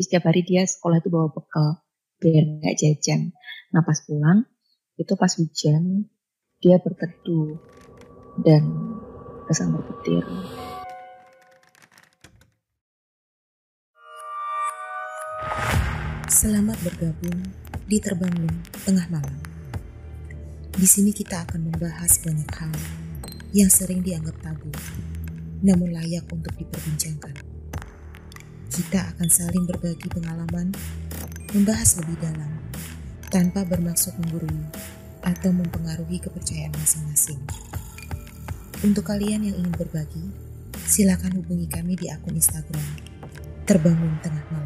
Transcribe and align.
setiap 0.00 0.32
hari 0.32 0.40
dia 0.40 0.64
sekolah 0.64 1.04
itu 1.04 1.12
bawa 1.12 1.28
bekal 1.28 1.84
biar 2.16 2.44
nggak 2.56 2.76
jajan. 2.80 3.36
Nah 3.76 3.84
pas 3.84 4.00
pulang 4.08 4.48
itu 4.96 5.12
pas 5.12 5.32
hujan 5.36 6.08
dia 6.60 6.80
berteduh 6.80 7.60
dan 8.40 8.64
kesambar 9.44 9.84
petir. 9.84 10.24
Selamat 16.30 16.80
bergabung 16.80 17.52
di 17.84 18.00
Terbangun 18.00 18.64
Tengah 18.88 19.04
Malam. 19.12 19.40
Di 20.72 20.88
sini 20.88 21.12
kita 21.12 21.44
akan 21.44 21.68
membahas 21.68 22.24
banyak 22.24 22.48
hal 22.56 22.72
yang 23.52 23.68
sering 23.68 24.00
dianggap 24.00 24.38
tabu, 24.40 24.72
namun 25.60 25.92
layak 25.92 26.24
untuk 26.32 26.56
diperbincangkan. 26.56 27.49
Kita 28.70 29.02
akan 29.02 29.26
saling 29.26 29.66
berbagi 29.66 30.06
pengalaman, 30.06 30.70
membahas 31.50 31.98
lebih 31.98 32.22
dalam, 32.22 32.54
tanpa 33.26 33.66
bermaksud 33.66 34.14
menggurui 34.22 34.62
atau 35.26 35.50
mempengaruhi 35.50 36.22
kepercayaan 36.22 36.70
masing-masing. 36.78 37.42
Untuk 38.86 39.10
kalian 39.10 39.42
yang 39.42 39.58
ingin 39.58 39.74
berbagi, 39.74 40.22
silakan 40.86 41.42
hubungi 41.42 41.66
kami 41.66 41.98
di 41.98 42.14
akun 42.14 42.38
Instagram 42.38 42.86
Terbangun 43.66 44.22
Tengah 44.22 44.46
Malam. 44.54 44.59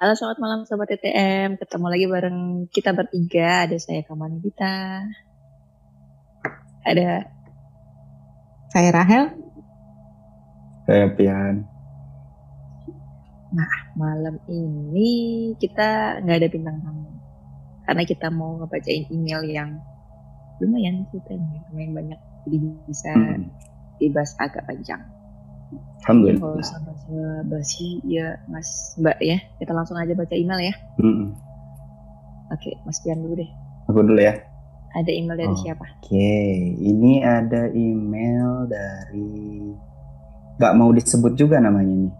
Halo 0.00 0.16
selamat 0.16 0.38
malam 0.40 0.60
Sobat 0.64 0.88
TTM, 0.88 1.60
ketemu 1.60 1.86
lagi 1.92 2.06
bareng 2.08 2.72
kita 2.72 2.96
bertiga, 2.96 3.68
ada 3.68 3.76
saya 3.76 4.00
Kamani 4.00 4.40
Dita, 4.40 5.04
ada 6.88 7.28
saya 8.72 8.88
Rahel, 8.96 9.28
Saya 10.88 11.04
Pian. 11.12 11.68
Nah 13.52 13.72
malam 13.92 14.40
ini 14.48 15.52
kita 15.60 16.24
nggak 16.24 16.38
ada 16.40 16.48
bintang 16.48 16.80
tamu, 16.80 17.12
karena 17.84 18.02
kita 18.08 18.32
mau 18.32 18.56
ngebacain 18.56 19.04
email 19.12 19.44
yang 19.44 19.84
lumayan 20.64 21.04
ceritanya, 21.12 21.60
lumayan 21.68 21.92
banyak, 21.92 22.20
jadi 22.48 22.56
bisa 22.88 23.12
Hmm. 23.12 23.52
dibahas 24.00 24.32
agak 24.40 24.64
panjang. 24.64 25.19
Alhamdulillah. 26.00 26.40
Kalau 26.40 26.58
usah 26.58 26.78
basa 26.82 27.20
basi 27.46 28.00
ya 28.02 28.40
Mas 28.48 28.96
Mbak 28.96 29.18
ya, 29.20 29.38
kita 29.60 29.72
langsung 29.72 29.96
aja 29.96 30.12
baca 30.16 30.34
email 30.34 30.72
ya. 30.72 30.74
Mm-mm. 30.98 31.36
Oke, 32.50 32.74
Mas 32.82 32.98
Pian 33.04 33.22
dulu 33.22 33.38
deh. 33.38 33.50
Aku 33.86 34.02
dulu 34.02 34.18
ya. 34.18 34.34
Ada 34.90 35.10
email 35.14 35.38
dari 35.38 35.54
Oh. 35.54 35.60
siapa? 35.60 35.86
Oke, 36.02 36.34
ini 36.74 37.22
ada 37.22 37.70
email 37.70 38.66
dari 38.66 39.70
nggak 40.58 40.74
mau 40.74 40.90
disebut 40.90 41.38
juga 41.38 41.62
namanya 41.62 41.94
nih. 41.94 42.12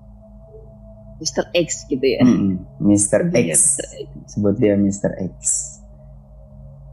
Mr. 1.21 1.53
X 1.53 1.85
gitu 1.85 2.01
ya. 2.01 2.25
Iya, 2.25 2.57
X. 2.57 3.11
Mr. 3.11 3.23
X. 3.35 3.51
Sebut 4.31 4.55
dia 4.57 4.73
Mr. 4.79 5.13
X. 5.19 5.37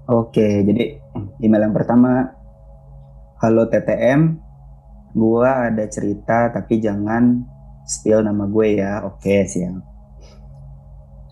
Oke, 0.07 0.63
jadi 0.63 0.99
email 1.39 1.67
yang 1.67 1.75
pertama, 1.75 2.31
halo 3.37 3.67
TTM, 3.67 4.39
gua 5.15 5.69
ada 5.71 5.85
cerita 5.87 6.49
tapi 6.51 6.79
jangan 6.81 7.43
spill 7.87 8.19
nama 8.19 8.43
gue 8.45 8.67
ya. 8.77 9.07
Oke, 9.07 9.47
siap. 9.47 9.79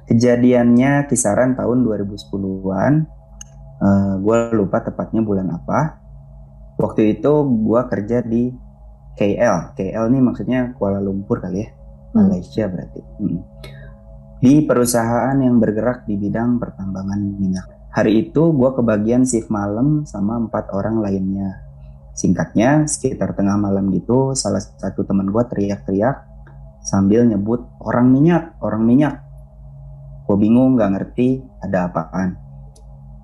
Kejadiannya 0.08 1.12
kisaran 1.12 1.60
tahun 1.60 1.84
2010-an. 1.84 2.94
Eh, 3.76 4.14
gue 4.24 4.38
lupa 4.56 4.80
tepatnya 4.80 5.20
bulan 5.20 5.52
apa. 5.52 6.00
Waktu 6.80 7.20
itu 7.20 7.32
gua 7.64 7.92
kerja 7.92 8.24
di 8.24 8.52
KL. 9.16 9.76
KL 9.76 10.06
nih 10.12 10.22
maksudnya 10.24 10.60
Kuala 10.76 11.00
Lumpur 11.04 11.44
kali 11.44 11.64
ya. 11.64 11.70
Hmm. 12.16 12.32
Malaysia 12.32 12.64
berarti. 12.72 13.02
Hmm. 13.20 13.42
Di 14.40 14.62
perusahaan 14.64 15.36
yang 15.40 15.58
bergerak 15.58 16.08
di 16.08 16.16
bidang 16.20 16.60
pertambangan 16.60 17.20
minyak. 17.40 17.68
Hari 17.96 18.28
itu 18.28 18.52
gue 18.52 18.70
kebagian 18.76 19.24
shift 19.24 19.48
malam 19.48 20.04
sama 20.04 20.36
empat 20.36 20.68
orang 20.76 21.00
lainnya. 21.00 21.65
Singkatnya, 22.16 22.88
sekitar 22.88 23.36
tengah 23.36 23.60
malam 23.60 23.92
gitu, 23.92 24.32
salah 24.34 24.64
satu 24.64 25.04
teman 25.04 25.28
gue 25.30 25.44
teriak-teriak 25.52 26.24
sambil 26.82 27.28
nyebut 27.28 27.68
orang 27.84 28.08
minyak, 28.08 28.56
orang 28.64 28.88
minyak. 28.88 29.20
Gue 30.26 30.40
bingung 30.40 30.80
gak 30.80 30.96
ngerti 30.96 31.44
ada 31.60 31.92
apaan. 31.92 32.40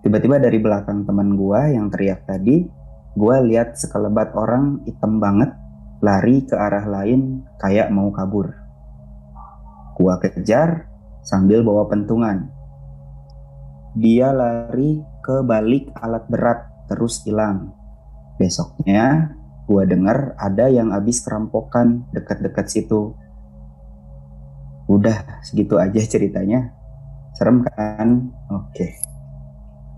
Tiba-tiba 0.03 0.37
dari 0.43 0.59
belakang 0.59 1.07
teman 1.07 1.39
gue 1.39 1.61
yang 1.71 1.87
teriak 1.87 2.27
tadi, 2.27 2.67
gue 3.15 3.35
lihat 3.47 3.79
sekelebat 3.79 4.35
orang 4.35 4.83
hitam 4.83 5.23
banget 5.23 5.55
lari 6.01 6.41
ke 6.49 6.57
arah 6.57 6.83
lain 6.89 7.45
kayak 7.61 7.93
mau 7.93 8.09
kabur. 8.09 8.49
Gua 9.93 10.17
kejar 10.17 10.89
sambil 11.21 11.61
bawa 11.61 11.85
pentungan. 11.85 12.49
Dia 13.93 14.33
lari 14.33 14.97
ke 15.21 15.45
balik 15.45 15.93
alat 15.93 16.25
berat 16.25 16.59
terus 16.89 17.21
hilang. 17.21 17.69
Besoknya 18.41 19.37
gua 19.69 19.85
dengar 19.85 20.33
ada 20.41 20.65
yang 20.65 20.89
habis 20.89 21.21
kerampokan 21.21 22.09
dekat-dekat 22.09 22.65
situ. 22.65 23.13
Udah 24.89 25.45
segitu 25.45 25.77
aja 25.77 26.01
ceritanya. 26.01 26.73
Serem 27.37 27.61
kan? 27.61 28.33
Oke. 28.49 28.97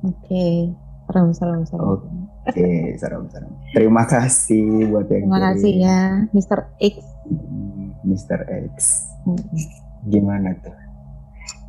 Oke, 0.04 0.76
serem 1.08 1.32
serem 1.32 1.64
serem. 1.64 1.88
Oke. 1.88 2.24
Oke, 2.44 3.00
serem-serem. 3.00 3.52
Terima 3.72 4.04
kasih 4.04 4.92
buat 4.92 5.08
yang 5.08 5.32
Terima 5.32 5.40
kasih 5.40 5.72
ya, 5.80 6.00
Mr. 6.36 6.60
X. 6.76 6.96
Mr. 8.04 8.40
X. 8.76 9.08
Gimana 10.12 10.52
tuh? 10.60 10.76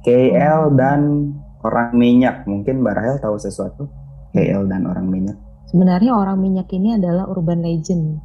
KL 0.02 0.74
dan 0.74 1.30
orang 1.62 1.94
minyak. 1.94 2.42
Mungkin 2.50 2.82
Mbak 2.82 2.94
Rahel 2.98 3.16
tahu 3.22 3.38
sesuatu? 3.38 3.86
KL 4.34 4.66
dan 4.66 4.90
orang 4.90 5.06
minyak. 5.06 5.38
Sebenarnya 5.74 6.14
orang 6.14 6.38
minyak 6.38 6.70
ini 6.70 6.94
adalah 6.94 7.26
urban 7.26 7.66
legend 7.66 8.22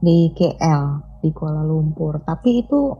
di 0.00 0.32
KL 0.32 1.04
di 1.20 1.28
Kuala 1.36 1.60
Lumpur. 1.60 2.16
Tapi 2.24 2.64
itu 2.64 2.96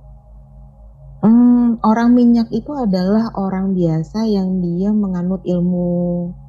hmm, 1.24 1.80
orang 1.80 2.12
minyak 2.12 2.52
itu 2.52 2.68
adalah 2.76 3.32
orang 3.32 3.72
biasa 3.72 4.28
yang 4.28 4.60
dia 4.60 4.92
menganut 4.92 5.40
ilmu 5.48 5.88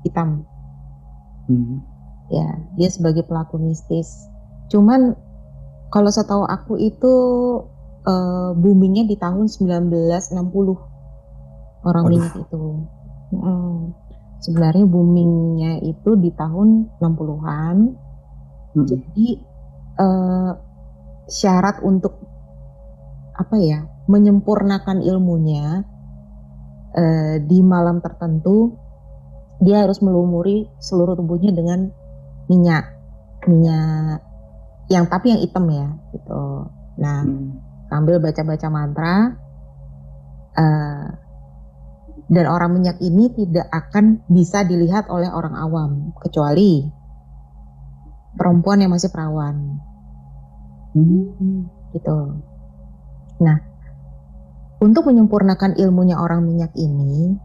hitam. 0.03 0.43
Hmm. 1.49 1.81
ya 2.29 2.45
dia 2.77 2.89
sebagai 2.93 3.25
pelaku 3.25 3.57
mistis 3.57 4.29
cuman 4.69 5.17
kalau 5.89 6.13
setahu 6.13 6.45
aku 6.45 6.77
itu 6.77 7.13
eh, 8.05 8.53
boomingnya 8.53 9.09
di 9.09 9.17
tahun 9.17 9.49
1960 9.49 10.37
orang 11.89 12.03
Waduh. 12.05 12.13
minyak 12.13 12.35
itu 12.37 12.85
Mm. 13.29 13.93
Sebenarnya 14.39 14.85
boomingnya 14.87 15.83
itu 15.83 16.15
di 16.15 16.31
tahun 16.35 16.99
60-an 16.99 17.77
Hmm. 18.69 18.85
jadi 18.85 19.27
eh, 19.97 20.51
syarat 21.25 21.81
untuk 21.81 22.21
apa 23.33 23.55
ya 23.57 23.81
menyempurnakan 24.05 25.01
ilmunya 25.01 25.81
eh, 26.93 27.41
di 27.41 27.65
malam 27.65 27.97
tertentu 27.97 28.77
dia 29.57 29.81
harus 29.83 30.05
melumuri 30.05 30.69
seluruh 30.77 31.17
tubuhnya 31.17 31.49
dengan 31.49 31.89
minyak 32.45 32.93
minyak 33.49 34.21
yang 34.93 35.09
tapi 35.09 35.33
yang 35.33 35.41
hitam 35.41 35.65
ya 35.73 35.89
gitu 36.13 36.69
nah 37.01 37.25
Hmm. 37.25 37.57
sambil 37.89 38.21
baca-baca 38.21 38.67
mantra 38.69 39.33
eh, 40.53 41.07
dan 42.29 42.45
orang 42.45 42.77
minyak 42.77 43.01
ini 43.01 43.33
tidak 43.33 43.65
akan 43.73 44.21
bisa 44.29 44.61
dilihat 44.61 45.09
oleh 45.09 45.29
orang 45.33 45.57
awam 45.57 45.91
kecuali 46.21 46.85
perempuan 48.37 48.85
yang 48.85 48.93
masih 48.93 49.09
perawan 49.09 49.81
Hmm. 50.93 51.69
gitu. 51.93 52.17
Nah, 53.45 53.57
untuk 54.81 55.05
menyempurnakan 55.05 55.77
ilmunya 55.77 56.17
orang 56.17 56.41
minyak 56.41 56.73
ini, 56.73 57.37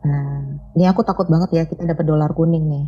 nah, 0.00 0.40
ini 0.72 0.84
aku 0.88 1.04
takut 1.04 1.28
banget 1.28 1.50
ya 1.52 1.62
kita 1.68 1.84
dapat 1.84 2.04
dolar 2.08 2.32
kuning 2.32 2.64
nih. 2.64 2.86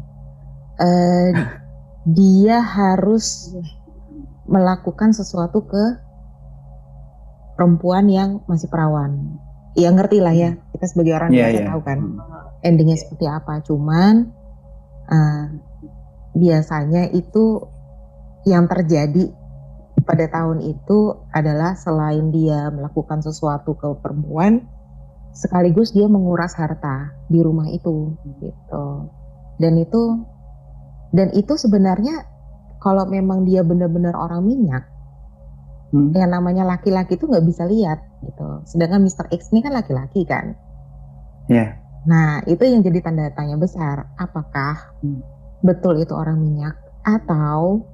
Eh, 0.81 1.31
dia 2.17 2.65
harus 2.65 3.53
melakukan 4.49 5.13
sesuatu 5.13 5.69
ke 5.69 5.85
perempuan 7.55 8.09
yang 8.09 8.41
masih 8.49 8.73
perawan. 8.73 9.37
Ya 9.73 9.89
ngerti 9.89 10.21
lah 10.21 10.37
ya, 10.37 10.61
kita 10.77 10.85
sebagai 10.85 11.17
orang 11.17 11.33
biasa 11.33 11.61
iya. 11.65 11.69
tahu 11.73 11.81
kan 11.81 11.99
Hmm. 11.99 12.19
endingnya 12.61 12.99
seperti 13.01 13.25
apa. 13.25 13.65
Cuman 13.65 14.29
eh, 15.09 15.45
biasanya 16.37 17.09
itu 17.13 17.65
yang 18.45 18.69
terjadi 18.69 19.33
pada 20.03 20.27
tahun 20.29 20.61
itu 20.67 21.15
adalah 21.31 21.79
selain 21.79 22.35
dia 22.35 22.69
melakukan 22.69 23.23
sesuatu 23.23 23.79
ke 23.79 23.89
perempuan, 24.03 24.67
sekaligus 25.33 25.95
dia 25.95 26.11
menguras 26.11 26.53
harta 26.59 27.15
di 27.31 27.41
rumah 27.41 27.71
itu 27.71 28.13
gitu. 28.43 28.87
Dan 29.57 29.79
itu 29.79 30.03
dan 31.13 31.33
itu 31.33 31.55
sebenarnya 31.57 32.29
kalau 32.83 33.07
memang 33.07 33.47
dia 33.47 33.63
benar-benar 33.63 34.17
orang 34.19 34.43
minyak, 34.43 34.85
hmm. 35.95 36.13
yang 36.13 36.29
namanya 36.35 36.67
laki-laki 36.67 37.15
itu 37.15 37.25
nggak 37.31 37.47
bisa 37.47 37.65
lihat 37.65 38.12
gitu. 38.23 38.49
Sedangkan 38.67 39.03
Mr. 39.03 39.29
X 39.31 39.51
ini 39.51 39.61
kan 39.61 39.75
laki-laki 39.75 40.23
kan. 40.25 40.55
Iya. 41.51 41.59
Yeah. 41.59 41.71
Nah 42.07 42.43
itu 42.47 42.63
yang 42.67 42.83
jadi 42.83 42.99
tanda 43.03 43.31
tanya 43.35 43.59
besar. 43.59 44.11
Apakah 44.19 44.97
hmm. 45.03 45.21
betul 45.63 46.03
itu 46.03 46.15
orang 46.15 46.39
minyak 46.39 46.75
atau 47.03 47.87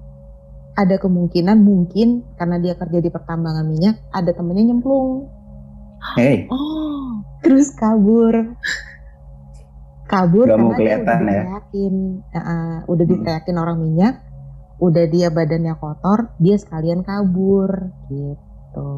ada 0.79 0.95
kemungkinan 1.01 1.59
mungkin 1.59 2.23
karena 2.39 2.57
dia 2.63 2.79
kerja 2.79 3.03
di 3.03 3.11
pertambangan 3.11 3.67
minyak 3.67 3.99
ada 4.15 4.31
temennya 4.31 4.73
nyemplung. 4.73 5.27
Hey. 6.15 6.47
Oh. 6.49 7.25
Terus 7.43 7.75
kabur. 7.75 8.55
Kabur 10.09 10.47
Gak 10.49 10.57
karena 10.57 10.65
mau 10.65 10.73
kelihatan 10.79 11.05
udah 11.05 11.19
ya. 11.21 11.43
Diteriakin, 11.45 11.95
uh, 12.33 12.79
udah 12.89 13.05
hmm. 13.05 13.13
diteriakin 13.13 13.57
orang 13.61 13.79
minyak, 13.83 14.15
udah 14.81 15.05
dia 15.05 15.29
badannya 15.29 15.75
kotor, 15.77 16.33
dia 16.41 16.57
sekalian 16.57 17.05
kabur 17.05 17.93
gitu. 18.09 18.91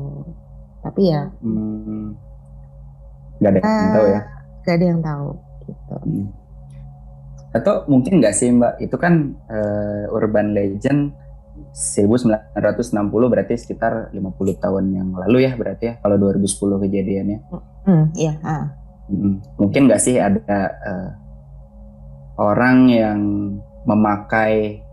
Tapi 0.80 1.02
ya. 1.12 1.28
Hmm. 1.44 2.16
Gak 3.40 3.50
ada 3.56 3.58
yang 3.60 3.68
uh, 3.68 3.94
tahu 3.94 4.06
ya. 4.06 4.20
Gak 4.64 4.74
ada 4.76 4.84
yang 4.84 5.00
tahu 5.00 5.28
gitu. 5.68 5.96
Hmm. 6.00 6.26
Atau 7.50 7.74
mungkin 7.90 8.22
nggak 8.22 8.34
sih 8.36 8.48
Mbak, 8.54 8.74
itu 8.78 8.96
kan 8.96 9.34
uh, 9.50 10.06
urban 10.14 10.54
legend 10.54 11.10
1960 11.74 12.62
berarti 13.10 13.54
sekitar 13.58 14.14
50 14.14 14.62
tahun 14.62 14.84
yang 14.94 15.08
lalu 15.12 15.44
ya 15.44 15.52
berarti 15.58 15.84
ya 15.90 15.94
kalau 15.98 16.16
2010 16.16 16.84
kejadiannya. 16.86 17.38
Hmm, 17.84 18.04
iya. 18.14 18.38
Ah. 18.46 18.70
Hmm, 19.10 19.42
mungkin 19.58 19.90
nggak 19.90 20.02
sih 20.02 20.22
ada 20.22 20.70
uh, 20.86 21.10
orang 22.38 22.78
yang 22.86 23.20
memakai 23.82 24.86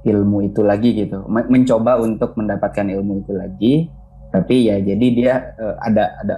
ilmu 0.00 0.48
itu 0.48 0.64
lagi 0.64 0.96
gitu, 0.96 1.28
mencoba 1.28 2.00
untuk 2.00 2.32
mendapatkan 2.38 2.88
ilmu 2.88 3.20
itu 3.20 3.32
lagi, 3.36 3.74
tapi 4.30 4.70
ya 4.70 4.78
jadi 4.78 5.06
dia 5.10 5.34
uh, 5.58 5.76
ada 5.82 6.14
ada 6.22 6.36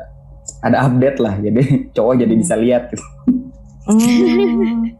ada 0.62 0.76
update 0.88 1.18
lah, 1.18 1.34
jadi 1.38 1.62
cowok 1.96 2.14
jadi 2.22 2.34
bisa 2.34 2.54
lihat 2.58 2.82
gitu. 2.90 3.04
Hmm, 3.82 4.94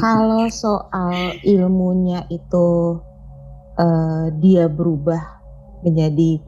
kalau 0.00 0.48
soal 0.64 1.36
ilmunya 1.44 2.24
itu 2.32 2.98
uh, 3.76 4.26
dia 4.40 4.66
berubah 4.66 5.20
menjadi 5.84 6.40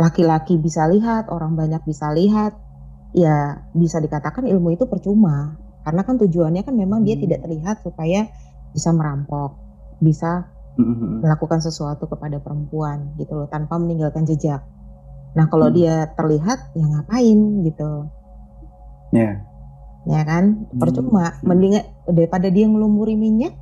laki-laki 0.00 0.56
bisa 0.56 0.88
lihat, 0.88 1.28
orang 1.28 1.52
banyak 1.52 1.84
bisa 1.84 2.08
lihat, 2.16 2.56
ya 3.12 3.60
bisa 3.76 4.00
dikatakan 4.00 4.48
ilmu 4.48 4.72
itu 4.72 4.88
percuma. 4.88 5.60
Karena 5.84 6.04
kan 6.04 6.16
tujuannya 6.16 6.64
kan 6.64 6.72
memang 6.76 7.04
hmm. 7.04 7.06
dia 7.08 7.16
tidak 7.20 7.44
terlihat 7.44 7.76
supaya 7.84 8.28
bisa 8.72 8.96
merampok, 8.96 9.60
bisa 10.00 10.48
hmm. 10.80 11.20
melakukan 11.22 11.60
sesuatu 11.60 12.08
kepada 12.08 12.40
perempuan 12.40 13.12
gitu 13.20 13.36
loh 13.36 13.48
tanpa 13.52 13.76
meninggalkan 13.76 14.24
jejak. 14.24 14.64
Nah 15.36 15.46
kalau 15.46 15.70
hmm. 15.70 15.76
dia 15.76 15.94
terlihat 16.16 16.74
ya 16.74 16.84
ngapain 16.86 17.38
gitu? 17.68 17.90
Ya. 19.14 19.20
Yeah. 19.20 19.34
Ya 20.08 20.20
kan 20.24 20.66
percuma. 20.80 21.36
Hmm. 21.40 21.54
Mending 21.54 21.84
daripada 22.08 22.48
dia 22.48 22.64
ngelumuri 22.66 23.14
minyak, 23.14 23.52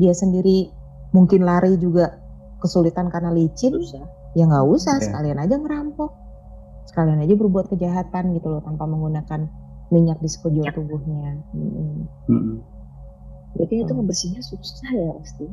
dia 0.00 0.16
sendiri 0.16 0.72
mungkin 1.12 1.44
lari 1.44 1.76
juga 1.76 2.16
kesulitan 2.64 3.12
karena 3.12 3.34
licin, 3.34 3.76
usah. 3.76 4.06
ya 4.32 4.48
nggak 4.48 4.64
usah 4.64 4.96
okay. 4.96 5.10
sekalian 5.10 5.38
aja 5.42 5.58
ngerampok, 5.60 6.14
sekalian 6.88 7.20
aja 7.20 7.34
berbuat 7.36 7.68
kejahatan 7.68 8.32
gitu 8.38 8.48
loh 8.48 8.62
tanpa 8.64 8.88
menggunakan 8.88 9.50
minyak 9.92 10.16
di 10.24 10.28
sekujur 10.30 10.64
ya. 10.64 10.72
tubuhnya. 10.72 11.36
Hmm. 11.52 12.08
Hmm. 12.30 12.56
Jadi 13.60 13.84
itu 13.84 13.92
membersihnya 13.92 14.40
susah 14.40 14.90
ya 14.96 15.12
pasti. 15.20 15.46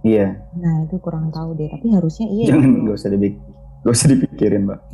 Iya. 0.00 0.40
Nah 0.56 0.88
itu 0.88 0.96
kurang 0.96 1.28
tahu 1.28 1.52
deh, 1.56 1.68
tapi 1.68 1.92
harusnya 1.92 2.26
iya. 2.32 2.56
Jangan 2.56 2.88
nggak 2.88 2.96
usah 2.96 3.10
dipik, 3.12 3.34
nggak 3.84 3.94
usah 3.94 4.08
dipikirin 4.08 4.62
mbak. 4.68 4.80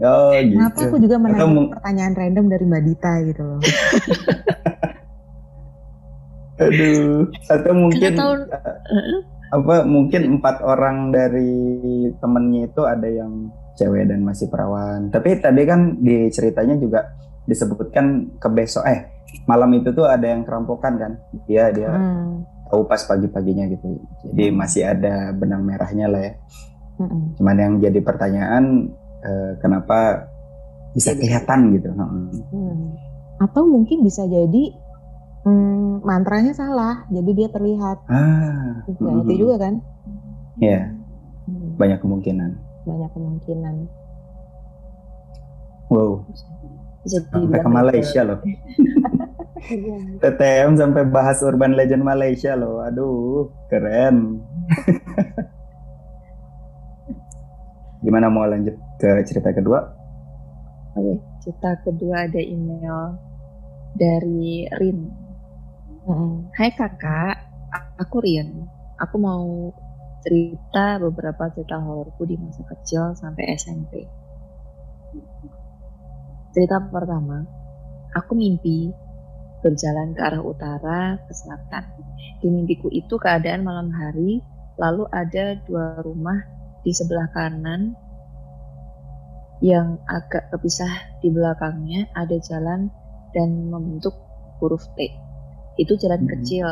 Oh, 0.00 0.32
gitu. 0.32 0.56
Kenapa 0.56 0.80
aku 0.88 0.96
juga 0.96 1.16
menanya 1.20 1.76
pertanyaan 1.76 2.14
random 2.16 2.46
dari 2.48 2.64
Mbak 2.64 2.82
Dita 2.88 3.12
gitu 3.28 3.42
loh. 3.44 3.60
Aduh, 6.60 7.28
atau 7.48 7.72
mungkin 7.72 8.12
tahun, 8.16 8.40
uh, 8.52 9.20
apa 9.52 9.84
mungkin 9.88 10.40
empat 10.40 10.60
orang 10.60 11.08
dari 11.08 11.52
temennya 12.20 12.68
itu 12.68 12.82
ada 12.84 13.08
yang 13.08 13.48
cewek 13.76 14.08
dan 14.08 14.24
masih 14.24 14.48
perawan. 14.48 15.08
Tapi 15.12 15.40
tadi 15.40 15.64
kan 15.68 16.00
di 16.00 16.28
ceritanya 16.32 16.76
juga 16.80 17.16
disebutkan 17.48 18.36
ke 18.40 18.48
besok 18.52 18.84
eh 18.88 19.19
malam 19.46 19.70
itu 19.74 19.90
tuh 19.94 20.06
ada 20.06 20.26
yang 20.26 20.42
kerampokan 20.46 20.94
kan. 20.98 21.12
Dia 21.46 21.70
dia 21.74 21.90
hmm. 21.90 22.66
tahu 22.70 22.86
pas 22.86 23.02
pagi-paginya 23.04 23.66
gitu. 23.70 24.00
Jadi 24.30 24.44
hmm. 24.50 24.56
masih 24.56 24.82
ada 24.86 25.34
benang 25.34 25.62
merahnya 25.66 26.06
lah 26.10 26.22
ya. 26.22 26.32
Hmm. 27.00 27.34
Cuman 27.38 27.56
yang 27.56 27.74
jadi 27.80 27.98
pertanyaan 28.04 28.92
eh, 29.24 29.52
kenapa 29.58 30.30
bisa 30.94 31.14
kelihatan 31.14 31.74
gitu. 31.78 31.88
Hmm. 31.94 32.98
Atau 33.40 33.64
mungkin 33.66 34.04
bisa 34.04 34.26
jadi 34.26 34.74
hmm, 35.46 36.04
mantranya 36.04 36.52
salah, 36.52 37.06
jadi 37.08 37.30
dia 37.32 37.48
terlihat. 37.48 37.98
Ah, 38.10 38.84
nah, 38.84 39.12
mm, 39.16 39.24
itu 39.24 39.46
juga 39.46 39.56
kan? 39.56 39.74
Ya, 40.60 40.92
hmm. 41.48 41.80
banyak 41.80 41.98
kemungkinan. 42.02 42.50
Banyak 42.84 43.10
kemungkinan. 43.14 43.76
Wow. 45.90 46.22
sampai 47.02 47.58
ke 47.58 47.70
Malaysia 47.72 48.22
loh. 48.22 48.38
TTM 50.20 50.80
sampai 50.80 51.04
bahas 51.06 51.44
urban 51.44 51.76
legend 51.76 52.02
Malaysia 52.02 52.56
loh. 52.56 52.80
Aduh, 52.80 53.52
keren. 53.68 54.40
Gimana 58.04 58.32
mau 58.32 58.48
lanjut 58.48 58.72
ke 58.96 59.20
cerita 59.28 59.52
kedua? 59.52 59.84
Oke, 60.96 61.20
cerita 61.44 61.76
kedua 61.84 62.24
ada 62.24 62.40
email 62.40 63.20
dari 63.92 64.64
Rin. 64.80 64.98
Hai 66.56 66.72
kakak, 66.72 67.36
aku 68.00 68.16
Rin. 68.24 68.64
Aku 69.00 69.16
mau 69.20 69.72
cerita 70.24 71.00
beberapa 71.00 71.48
cerita 71.52 71.80
hororku 71.80 72.24
di 72.24 72.36
masa 72.40 72.64
kecil 72.64 73.12
sampai 73.16 73.44
SMP. 73.56 74.04
Cerita 76.50 76.82
pertama, 76.88 77.44
aku 78.16 78.32
mimpi 78.34 78.90
berjalan 79.60 80.16
ke 80.16 80.20
arah 80.24 80.42
utara 80.42 81.20
ke 81.24 81.32
selatan. 81.32 81.84
Di 82.40 82.48
mimpiku 82.48 82.88
itu 82.88 83.20
keadaan 83.20 83.64
malam 83.64 83.92
hari, 83.92 84.40
lalu 84.80 85.04
ada 85.12 85.60
dua 85.68 86.00
rumah 86.00 86.40
di 86.80 86.92
sebelah 86.96 87.28
kanan 87.36 87.92
yang 89.60 90.00
agak 90.08 90.48
terpisah 90.48 91.20
di 91.20 91.28
belakangnya 91.28 92.08
ada 92.16 92.40
jalan 92.40 92.88
dan 93.36 93.68
membentuk 93.68 94.16
huruf 94.58 94.88
T. 94.96 95.12
Itu 95.76 96.00
jalan 96.00 96.24
hmm. 96.24 96.30
kecil 96.32 96.66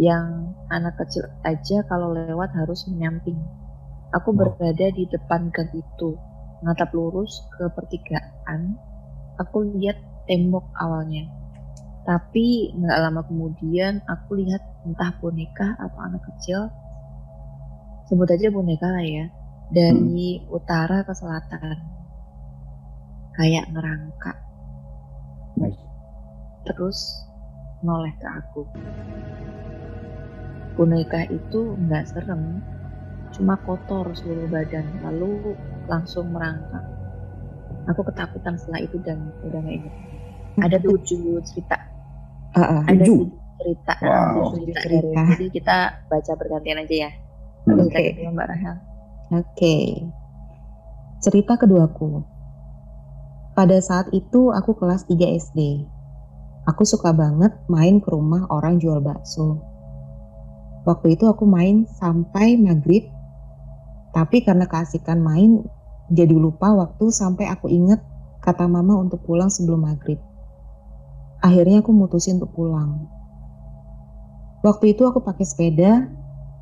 yang 0.00 0.52
anak 0.68 0.96
kecil 1.00 1.28
aja 1.44 1.84
kalau 1.88 2.12
lewat 2.12 2.52
harus 2.56 2.88
menyamping. 2.88 3.36
Aku 4.16 4.32
oh. 4.32 4.36
berada 4.36 4.88
di 4.92 5.04
depan 5.08 5.52
gang 5.52 5.72
itu, 5.76 6.16
mengatap 6.64 6.92
lurus 6.96 7.44
ke 7.56 7.68
pertigaan. 7.72 8.80
Aku 9.36 9.68
lihat 9.76 10.00
tembok 10.24 10.72
awalnya. 10.80 11.28
Tapi 12.06 12.70
nggak 12.70 13.00
lama 13.02 13.26
kemudian 13.26 13.98
aku 14.06 14.38
lihat 14.38 14.62
entah 14.86 15.10
boneka 15.18 15.74
atau 15.74 15.98
anak 16.06 16.22
kecil, 16.22 16.70
sebut 18.06 18.30
aja 18.30 18.46
boneka 18.54 18.86
lah 18.86 19.02
ya, 19.02 19.26
dari 19.74 20.38
hmm. 20.38 20.54
utara 20.54 21.02
ke 21.02 21.10
selatan 21.10 21.76
kayak 23.34 23.66
ngerangka. 23.74 24.32
Nice. 25.58 25.82
Terus 26.70 26.98
noleh 27.82 28.14
ke 28.16 28.26
aku. 28.30 28.62
Boneka 30.78 31.26
itu 31.26 31.74
nggak 31.74 32.06
serem, 32.06 32.62
cuma 33.34 33.58
kotor 33.66 34.12
seluruh 34.14 34.46
badan, 34.46 34.86
lalu 35.02 35.56
langsung 35.88 36.30
merangkak. 36.30 36.84
Aku 37.90 38.02
ketakutan 38.02 38.58
setelah 38.58 38.82
itu 38.82 38.98
dan 39.02 39.30
udah 39.46 39.62
gak 39.62 39.76
ingat. 39.78 39.94
Ada 40.58 40.76
tujuh 40.82 41.38
cerita. 41.46 41.95
Uh, 42.56 42.60
uh, 42.64 42.80
ada 42.88 43.04
tujuh 43.04 43.28
cerita. 43.60 43.94
Wow. 44.00 44.56
Tujuh 44.56 44.72
cerita, 44.72 44.80
cerita. 44.88 45.20
Jadi 45.36 45.46
kita 45.52 45.76
baca 46.08 46.32
bergantian 46.40 46.80
aja 46.80 46.96
ya. 47.08 47.10
Oke. 47.68 47.92
Okay. 47.92 48.06
Mbak 48.32 48.46
Rahel. 48.48 48.74
Oke. 48.74 49.42
Okay. 49.52 49.84
Cerita 51.20 51.60
keduaku. 51.60 52.24
Pada 53.56 53.76
saat 53.80 54.12
itu 54.12 54.52
aku 54.52 54.76
kelas 54.76 55.08
3 55.08 55.16
SD. 55.36 55.88
Aku 56.68 56.84
suka 56.84 57.14
banget 57.14 57.56
main 57.72 58.00
ke 58.04 58.08
rumah 58.12 58.44
orang 58.52 58.76
jual 58.76 59.00
bakso. 59.00 59.60
Waktu 60.84 61.18
itu 61.18 61.26
aku 61.26 61.48
main 61.48 61.88
sampai 61.98 62.54
maghrib, 62.60 63.10
tapi 64.14 64.44
karena 64.46 64.70
keasikan 64.70 65.18
main, 65.18 65.66
jadi 66.12 66.30
lupa 66.36 66.70
waktu 66.70 67.10
sampai 67.10 67.50
aku 67.50 67.66
inget 67.66 67.98
kata 68.38 68.70
mama 68.70 68.94
untuk 69.02 69.24
pulang 69.26 69.50
sebelum 69.50 69.82
maghrib. 69.82 70.22
Akhirnya 71.46 71.78
aku 71.78 71.94
mutusin 71.94 72.42
untuk 72.42 72.58
pulang. 72.58 73.06
Waktu 74.66 74.98
itu 74.98 75.06
aku 75.06 75.22
pakai 75.22 75.46
sepeda 75.46 76.10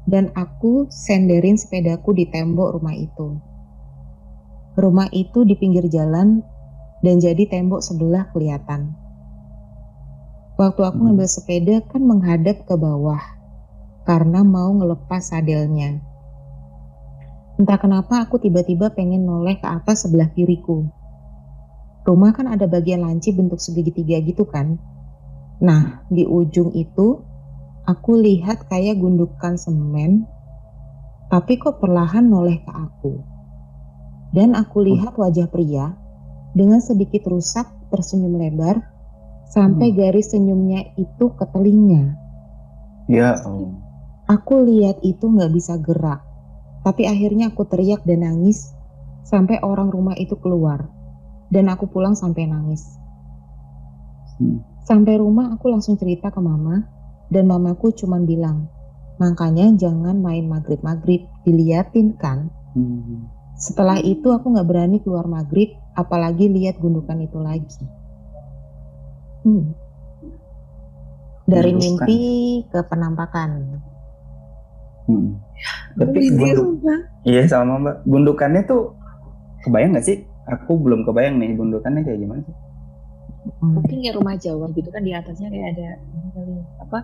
dan 0.04 0.28
aku 0.36 0.92
senderin 0.92 1.56
sepedaku 1.56 2.12
di 2.12 2.28
tembok 2.28 2.76
rumah 2.76 2.92
itu. 2.92 3.40
Rumah 4.76 5.08
itu 5.16 5.48
di 5.48 5.56
pinggir 5.56 5.88
jalan 5.88 6.44
dan 7.00 7.16
jadi 7.16 7.48
tembok 7.48 7.80
sebelah 7.80 8.28
kelihatan. 8.36 8.92
Waktu 10.60 10.80
aku 10.84 11.00
hmm. 11.00 11.06
ngambil 11.08 11.28
sepeda 11.32 11.76
kan 11.88 12.04
menghadap 12.04 12.68
ke 12.68 12.74
bawah 12.76 13.24
karena 14.04 14.44
mau 14.44 14.68
ngelepas 14.76 15.32
sadelnya. 15.32 16.04
Entah 17.56 17.80
kenapa 17.80 18.20
aku 18.20 18.36
tiba-tiba 18.36 18.92
pengen 18.92 19.24
noleh 19.24 19.56
ke 19.56 19.64
atas 19.64 20.04
sebelah 20.04 20.28
kiriku. 20.36 20.84
Rumah 22.04 22.36
kan 22.36 22.52
ada 22.52 22.68
bagian 22.68 23.00
lanci 23.00 23.32
bentuk 23.32 23.56
segitiga 23.56 24.20
gitu 24.20 24.44
kan. 24.44 24.76
Nah, 25.64 26.04
di 26.12 26.28
ujung 26.28 26.76
itu 26.76 27.24
aku 27.88 28.12
lihat 28.20 28.68
kayak 28.68 29.00
gundukan 29.00 29.56
semen, 29.56 30.28
tapi 31.32 31.56
kok 31.56 31.80
perlahan 31.80 32.28
noleh 32.28 32.60
ke 32.60 32.72
aku. 32.72 33.14
Dan 34.36 34.52
aku 34.52 34.84
lihat 34.84 35.16
wajah 35.16 35.48
pria 35.48 35.96
dengan 36.52 36.84
sedikit 36.84 37.24
rusak 37.24 37.64
tersenyum 37.88 38.36
lebar 38.36 38.84
sampai 39.48 39.88
hmm. 39.88 39.96
garis 39.96 40.36
senyumnya 40.36 40.92
itu 41.00 41.32
ke 41.32 41.44
telinga. 41.56 42.20
Ya. 43.08 43.40
Aku 44.28 44.60
lihat 44.60 45.00
itu 45.00 45.24
nggak 45.24 45.52
bisa 45.56 45.80
gerak, 45.80 46.20
tapi 46.84 47.08
akhirnya 47.08 47.48
aku 47.48 47.64
teriak 47.64 48.04
dan 48.04 48.28
nangis 48.28 48.76
sampai 49.24 49.60
orang 49.64 49.88
rumah 49.88 50.16
itu 50.20 50.36
keluar 50.36 50.88
dan 51.54 51.70
aku 51.70 51.86
pulang 51.86 52.18
sampai 52.18 52.50
nangis. 52.50 52.82
Hmm. 54.42 54.58
Sampai 54.82 55.22
rumah 55.22 55.54
aku 55.54 55.70
langsung 55.70 55.94
cerita 55.94 56.34
ke 56.34 56.42
mama 56.42 56.82
dan 57.30 57.46
mamaku 57.46 57.94
cuma 57.94 58.18
bilang, 58.18 58.66
makanya 59.22 59.70
jangan 59.78 60.18
main 60.18 60.50
maghrib-maghrib, 60.50 61.30
diliatin 61.46 62.18
kan. 62.18 62.50
Hmm. 62.74 63.30
Setelah 63.54 64.02
itu 64.02 64.34
aku 64.34 64.50
nggak 64.50 64.66
berani 64.66 64.98
keluar 64.98 65.30
maghrib, 65.30 65.70
apalagi 65.94 66.50
lihat 66.50 66.82
gundukan 66.82 67.22
itu 67.22 67.38
lagi. 67.38 67.86
Hmm. 69.46 69.70
Dari 71.46 71.70
mimpi 71.70 72.20
ke 72.66 72.82
penampakan. 72.90 73.78
Hmm. 75.06 75.38
Tapi 75.94 76.34
gunduk, 76.34 76.82
iya 77.22 77.46
sama 77.46 77.78
mbak. 77.78 77.96
Gundukannya 78.08 78.66
tuh 78.66 78.98
kebayang 79.62 79.94
nggak 79.94 80.06
sih? 80.10 80.26
Aku 80.44 80.76
belum 80.76 81.08
kebayang 81.08 81.40
nih 81.40 81.56
gundukannya 81.56 82.04
kayak 82.04 82.20
gimana 82.20 82.40
sih? 82.44 82.56
Hmm. 83.60 83.80
Mungkin 83.80 83.96
kayak 84.00 84.16
rumah 84.16 84.36
Jawa 84.40 84.72
gitu 84.72 84.88
kan 84.88 85.02
di 85.04 85.12
atasnya 85.12 85.48
kayak 85.52 85.68
ada 85.76 85.88
apa? 86.80 86.98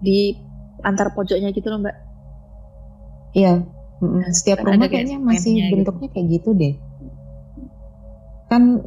Di 0.00 0.36
antar 0.84 1.12
pojoknya 1.16 1.52
gitu 1.52 1.68
loh 1.72 1.80
mbak. 1.80 1.96
Iya. 3.36 3.64
Nah, 3.96 4.28
Setiap 4.32 4.60
kan 4.64 4.76
rumah 4.76 4.88
kayaknya 4.92 5.16
masih 5.20 5.56
gitu. 5.56 5.72
bentuknya 5.72 6.08
kayak 6.12 6.26
gitu 6.36 6.50
deh. 6.52 6.74
Kan 8.52 8.84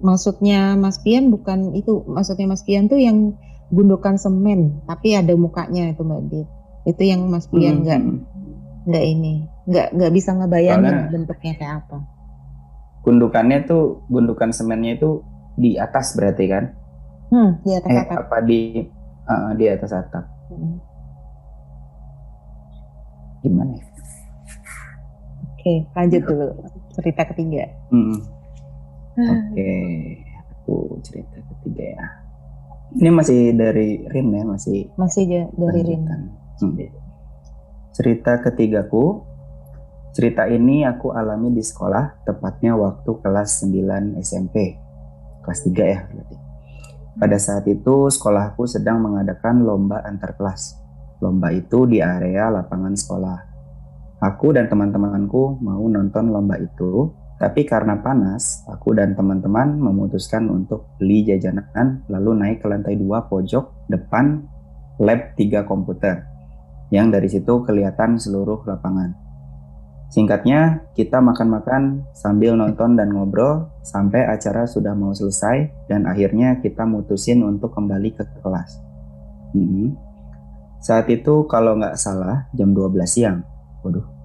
maksudnya 0.00 0.76
Mas 0.76 1.00
Pian 1.00 1.32
bukan 1.32 1.72
itu 1.76 2.04
maksudnya 2.08 2.46
Mas 2.48 2.64
Pian 2.64 2.88
tuh 2.88 3.00
yang 3.00 3.36
gundukan 3.72 4.14
semen 4.20 4.84
tapi 4.86 5.16
ada 5.16 5.34
mukanya 5.34 5.90
itu 5.90 6.02
Mbak 6.04 6.22
Dit 6.30 6.48
itu 6.86 7.02
yang 7.02 7.26
Mas 7.26 7.50
Pian 7.50 7.80
hmm, 7.80 7.84
nggak 7.84 8.00
hmm. 8.00 8.18
nggak 8.86 9.04
ini 9.04 9.34
nggak 9.66 9.88
nggak 9.98 10.12
bisa 10.14 10.30
ngebayangin 10.34 10.94
Soalnya, 10.94 11.10
bentuknya 11.10 11.52
kayak 11.58 11.74
apa 11.84 11.98
gundukannya 13.02 13.58
tuh 13.66 14.06
gundukan 14.10 14.50
semennya 14.50 14.98
itu 14.98 15.22
di 15.58 15.78
atas 15.78 16.14
berarti 16.14 16.44
kan 16.46 16.64
hmm, 17.34 17.50
di 17.66 17.72
atas 17.74 17.90
eh, 17.90 18.02
atap 18.02 18.18
apa 18.26 18.38
di 18.46 18.60
uh, 19.26 19.50
di 19.58 19.64
atas 19.66 19.90
atap 19.94 20.24
hmm. 20.50 20.76
gimana 23.42 23.72
ya? 23.78 23.96
Oke, 25.66 25.82
lanjut 25.98 26.22
dulu 26.22 26.46
cerita 26.94 27.26
ketiga. 27.26 27.66
Hmm. 27.90 28.22
Oke, 29.18 29.34
okay. 29.50 30.22
aku 30.54 31.02
cerita 31.02 31.42
ketiga 31.42 31.84
ya. 31.90 32.06
Ini 33.02 33.10
masih 33.10 33.50
dari 33.50 34.06
Rin 34.06 34.30
ya, 34.30 34.46
masih 34.46 34.94
masih 34.94 35.50
dari 35.58 35.80
Rin. 35.82 36.06
Hmm. 36.62 36.78
Cerita 37.90 38.38
ketigaku, 38.46 39.26
cerita 40.16 40.48
ini 40.48 40.88
aku 40.88 41.12
alami 41.12 41.52
di 41.52 41.60
sekolah, 41.60 42.24
tepatnya 42.24 42.72
waktu 42.72 43.20
kelas 43.20 43.68
9 43.68 44.16
SMP. 44.24 44.80
Kelas 45.44 45.60
3 45.68 45.76
ya 45.84 46.00
berarti. 46.08 46.36
Pada 47.20 47.36
saat 47.36 47.68
itu 47.68 48.08
sekolahku 48.08 48.64
sedang 48.64 49.04
mengadakan 49.04 49.60
lomba 49.60 50.00
antar 50.08 50.32
kelas. 50.40 50.80
Lomba 51.20 51.52
itu 51.52 51.84
di 51.84 52.00
area 52.00 52.48
lapangan 52.48 52.96
sekolah. 52.96 53.38
Aku 54.24 54.56
dan 54.56 54.72
teman-temanku 54.72 55.60
mau 55.60 55.84
nonton 55.84 56.32
lomba 56.32 56.56
itu 56.56 57.12
tapi 57.36 57.68
karena 57.68 58.00
panas, 58.00 58.64
aku 58.64 58.96
dan 58.96 59.12
teman-teman 59.12 59.76
memutuskan 59.76 60.48
untuk 60.48 60.88
beli 60.96 61.20
jajanan 61.20 62.00
lalu 62.08 62.32
naik 62.32 62.64
ke 62.64 62.66
lantai 62.72 62.96
dua 62.96 63.28
pojok 63.28 63.92
depan 63.92 64.40
lab 64.96 65.36
tiga 65.36 65.68
komputer 65.68 66.24
yang 66.88 67.12
dari 67.12 67.28
situ 67.28 67.60
kelihatan 67.68 68.16
seluruh 68.16 68.64
lapangan. 68.64 69.25
Singkatnya, 70.06 70.86
kita 70.94 71.18
makan-makan 71.18 72.06
sambil 72.14 72.54
nonton 72.54 72.94
dan 72.94 73.10
ngobrol 73.10 73.68
sampai 73.82 74.22
acara 74.22 74.64
sudah 74.64 74.94
mau 74.94 75.10
selesai 75.10 75.88
dan 75.90 76.06
akhirnya 76.06 76.62
kita 76.62 76.86
mutusin 76.86 77.42
untuk 77.42 77.74
kembali 77.74 78.14
ke 78.14 78.24
kelas. 78.40 78.78
Hmm. 79.52 79.98
Saat 80.78 81.10
itu 81.10 81.44
kalau 81.50 81.74
nggak 81.74 81.98
salah 81.98 82.46
jam 82.54 82.70
12 82.70 83.02
siang. 83.02 83.42
Waduh, 83.82 84.16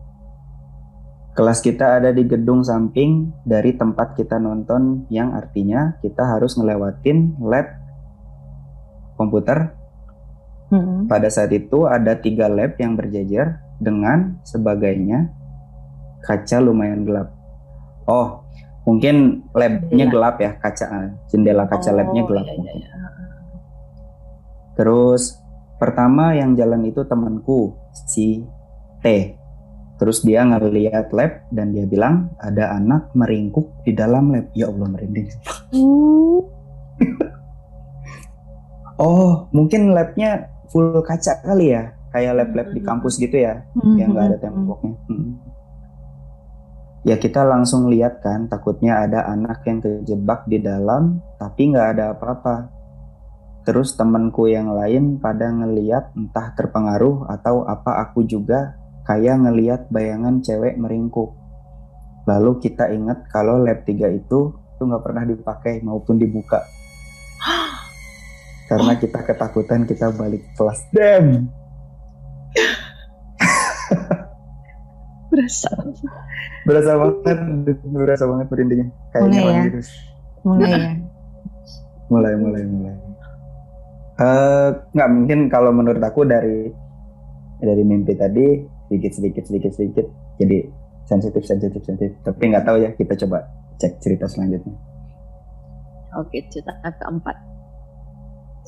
Kelas 1.31 1.63
kita 1.63 1.95
ada 1.95 2.11
di 2.11 2.27
gedung 2.27 2.59
samping 2.59 3.31
dari 3.47 3.71
tempat 3.79 4.19
kita 4.19 4.35
nonton 4.35 5.07
yang 5.07 5.31
artinya 5.31 5.95
kita 6.03 6.27
harus 6.27 6.59
ngelewatin 6.59 7.39
lab 7.39 7.71
komputer. 9.15 9.71
Mm-hmm. 10.75 11.07
Pada 11.07 11.31
saat 11.31 11.55
itu 11.55 11.87
ada 11.87 12.19
tiga 12.19 12.51
lab 12.51 12.75
yang 12.75 12.99
berjejer 12.99 13.63
dengan 13.79 14.43
sebagainya 14.43 15.31
kaca 16.25 16.57
lumayan 16.61 17.03
gelap. 17.03 17.33
Oh, 18.09 18.45
mungkin 18.85 19.45
labnya 19.53 20.05
gelap 20.09 20.41
ya 20.41 20.57
kaca 20.57 21.13
jendela 21.29 21.69
kaca 21.69 21.91
oh, 21.91 21.95
labnya 21.97 22.23
gelap. 22.25 22.45
Iya, 22.47 22.57
iya, 22.57 22.71
iya. 22.77 22.89
Terus 24.77 25.37
pertama 25.77 26.33
yang 26.33 26.57
jalan 26.57 26.85
itu 26.85 27.05
temanku 27.05 27.77
si 28.07 28.45
T 29.01 29.37
Terus 30.01 30.25
dia 30.25 30.41
ngeliat 30.41 31.13
lab 31.13 31.45
dan 31.53 31.77
dia 31.77 31.85
bilang 31.85 32.33
ada 32.41 32.73
anak 32.73 33.13
meringkuk 33.13 33.85
di 33.85 33.93
dalam 33.93 34.33
lab. 34.33 34.49
Ya 34.57 34.65
Allah 34.73 34.89
merinding. 34.89 35.29
Oh, 39.01 39.49
mungkin 39.49 39.97
labnya 39.97 40.45
full 40.69 40.93
kaca 41.01 41.41
kali 41.41 41.73
ya, 41.73 41.89
kayak 42.13 42.37
lab-lab 42.37 42.69
di 42.69 42.85
kampus 42.85 43.17
gitu 43.17 43.33
ya, 43.33 43.65
hmm. 43.73 43.97
yang 43.97 44.13
nggak 44.13 44.29
ada 44.29 44.37
temboknya. 44.37 44.93
Hmm. 45.09 45.41
Ya 47.01 47.17
kita 47.17 47.41
langsung 47.41 47.89
lihat 47.89 48.21
kan, 48.21 48.45
takutnya 48.45 49.01
ada 49.01 49.25
anak 49.25 49.65
yang 49.65 49.81
terjebak 49.81 50.45
di 50.45 50.61
dalam, 50.61 51.17
tapi 51.41 51.73
nggak 51.73 51.87
ada 51.97 52.13
apa-apa. 52.13 52.69
Terus 53.65 53.97
temanku 53.97 54.45
yang 54.45 54.69
lain 54.73 55.17
pada 55.17 55.49
ngeliat 55.49 56.13
entah 56.13 56.53
terpengaruh 56.53 57.25
atau 57.29 57.65
apa 57.65 58.05
aku 58.05 58.25
juga 58.25 58.77
kayak 59.05 59.49
ngeliat 59.49 59.81
bayangan 59.89 60.45
cewek 60.45 60.77
meringkuk. 60.77 61.33
Lalu 62.29 62.61
kita 62.61 62.93
ingat 62.93 63.25
kalau 63.33 63.57
lab 63.57 63.81
3 63.81 64.21
itu 64.21 64.53
tuh 64.53 64.85
nggak 64.85 65.01
pernah 65.01 65.25
dipakai 65.25 65.81
maupun 65.81 66.21
dibuka. 66.21 66.61
Karena 68.69 68.93
kita 68.93 69.25
ketakutan 69.25 69.89
kita 69.89 70.13
balik 70.13 70.45
kelas. 70.53 70.85
Damn. 70.93 71.49
Berasa 75.31 75.71
berasa 76.67 76.91
banget 76.99 77.77
berasa 77.87 78.23
banget 78.27 78.47
merindingnya 78.51 78.87
kayak 79.15 79.23
mulai 79.31 79.41
ya. 79.41 79.63
gitu 79.65 79.79
mulai 80.43 80.69
ya 80.69 80.79
mulai 82.11 82.33
mulai 82.35 82.61
mulai 82.67 82.95
uh, 84.19 84.69
nggak 84.91 85.09
mungkin 85.15 85.39
kalau 85.47 85.71
menurut 85.71 86.03
aku 86.03 86.27
dari 86.27 86.67
dari 87.63 87.83
mimpi 87.87 88.13
tadi 88.19 88.67
sedikit 88.91 89.11
sedikit 89.15 89.43
sedikit 89.47 89.71
sedikit 89.71 90.05
jadi 90.35 90.67
sensitif 91.07 91.47
sensitif 91.47 91.81
sensitif 91.87 92.19
tapi 92.27 92.51
nggak 92.51 92.67
tahu 92.67 92.83
ya 92.83 92.91
kita 92.99 93.15
coba 93.15 93.47
cek 93.79 94.03
cerita 94.03 94.27
selanjutnya 94.27 94.91
Oke, 96.19 96.43
cerita 96.51 96.75
keempat. 96.83 97.37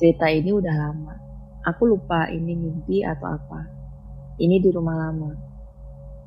Cerita 0.00 0.32
ini 0.32 0.48
udah 0.48 0.72
lama. 0.72 1.12
Aku 1.68 1.84
lupa 1.84 2.24
ini 2.32 2.56
mimpi 2.56 3.04
atau 3.04 3.36
apa. 3.36 3.68
Ini 4.40 4.64
di 4.64 4.72
rumah 4.72 4.96
lama. 4.96 5.28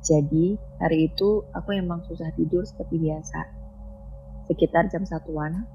Jadi, 0.08 0.56
hari 0.80 1.12
itu 1.12 1.44
aku 1.52 1.76
emang 1.76 2.00
susah 2.08 2.32
tidur 2.32 2.64
seperti 2.64 2.96
biasa. 2.96 3.44
Sekitar 4.48 4.88
jam 4.88 5.04
satuan, 5.04 5.68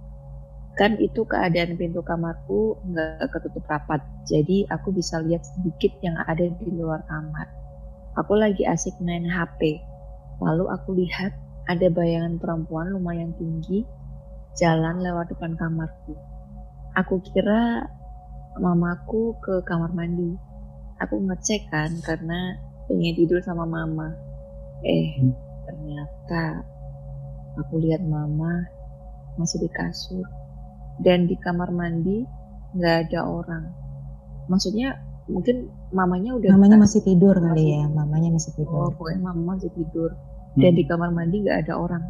kan 0.73 0.97
itu 0.97 1.21
keadaan 1.29 1.77
pintu 1.77 2.01
kamarku 2.01 2.81
nggak 2.89 3.29
ketutup 3.29 3.61
rapat. 3.69 4.01
Jadi, 4.25 4.65
aku 4.73 4.89
bisa 4.89 5.21
lihat 5.21 5.45
sedikit 5.45 5.93
yang 6.01 6.17
ada 6.25 6.49
di 6.49 6.67
luar 6.73 7.05
kamar. 7.05 7.45
Aku 8.17 8.33
lagi 8.33 8.65
asik 8.65 8.97
main 9.05 9.29
HP. 9.29 9.77
Lalu 10.41 10.65
aku 10.73 10.97
lihat 10.97 11.37
ada 11.69 11.87
bayangan 11.93 12.41
perempuan 12.41 12.89
lumayan 12.89 13.37
tinggi 13.37 13.85
jalan 14.57 15.01
lewat 15.01 15.29
depan 15.33 15.53
kamarku. 15.57 16.17
Aku 16.93 17.21
kira 17.21 17.85
mamaku 18.57 19.33
ke 19.41 19.65
kamar 19.65 19.93
mandi. 19.93 20.37
Aku 21.01 21.21
ngecek 21.25 21.73
kan 21.73 21.89
karena 22.05 22.57
pengen 22.87 23.15
tidur 23.15 23.39
sama 23.43 23.63
mama. 23.63 24.11
Eh, 24.83 25.15
hmm. 25.15 25.33
ternyata 25.63 26.67
aku 27.55 27.79
lihat 27.79 28.03
mama 28.03 28.67
masih 29.39 29.63
di 29.63 29.69
kasur 29.71 30.25
dan 31.01 31.25
di 31.25 31.39
kamar 31.39 31.71
mandi 31.71 32.27
nggak 32.75 33.09
ada 33.09 33.25
orang. 33.25 33.65
Maksudnya 34.51 34.99
mungkin 35.31 35.71
mamanya 35.95 36.35
udah 36.35 36.51
mamanya 36.51 36.83
masih 36.83 36.99
tidur 36.99 37.33
kali 37.39 37.79
ya, 37.79 37.87
mamanya 37.87 38.29
masih 38.35 38.51
tidur. 38.59 38.89
Oh, 38.89 38.91
pokoknya 38.91 39.21
mama 39.23 39.55
masih 39.55 39.71
tidur 39.71 40.11
dan 40.59 40.71
hmm. 40.75 40.79
di 40.79 40.83
kamar 40.83 41.09
mandi 41.15 41.37
nggak 41.47 41.59
ada 41.65 41.73
orang. 41.79 42.03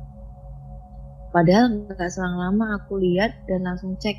Padahal 1.33 1.89
nggak 1.89 2.09
selang 2.13 2.37
lama 2.37 2.77
aku 2.77 3.01
lihat 3.01 3.33
dan 3.49 3.65
langsung 3.65 3.97
cek 3.97 4.17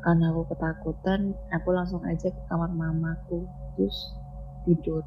karena 0.00 0.30
aku 0.30 0.46
ketakutan, 0.48 1.34
aku 1.50 1.68
langsung 1.74 2.00
aja 2.06 2.30
ke 2.30 2.42
kamar 2.46 2.70
mamaku 2.70 3.44
terus 3.74 3.96
tidur. 4.64 5.02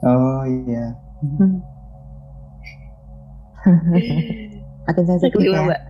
Oh 0.00 0.42
iya. 0.48 0.96
Hmm. 1.20 1.60
Makin 4.88 5.04
sensitif 5.04 5.40
ya. 5.44 5.60
Mbak. 5.60 5.80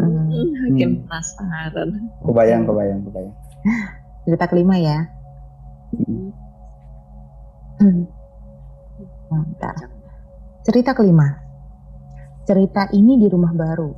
Hmm. 0.00 0.26
Makin 0.66 0.90
hmm. 0.90 1.00
penasaran. 1.06 1.88
Kebayang, 2.26 2.62
kebayang, 2.66 3.00
kebayang. 3.06 3.34
Cerita 4.26 4.44
kelima 4.50 4.74
ya. 4.82 4.98
Hmm. 5.94 6.30
Hmm. 7.78 8.02
Cerita 10.66 10.90
kelima. 10.92 11.38
Cerita 12.50 12.90
ini 12.90 13.14
di 13.14 13.30
rumah 13.30 13.54
baru. 13.54 13.90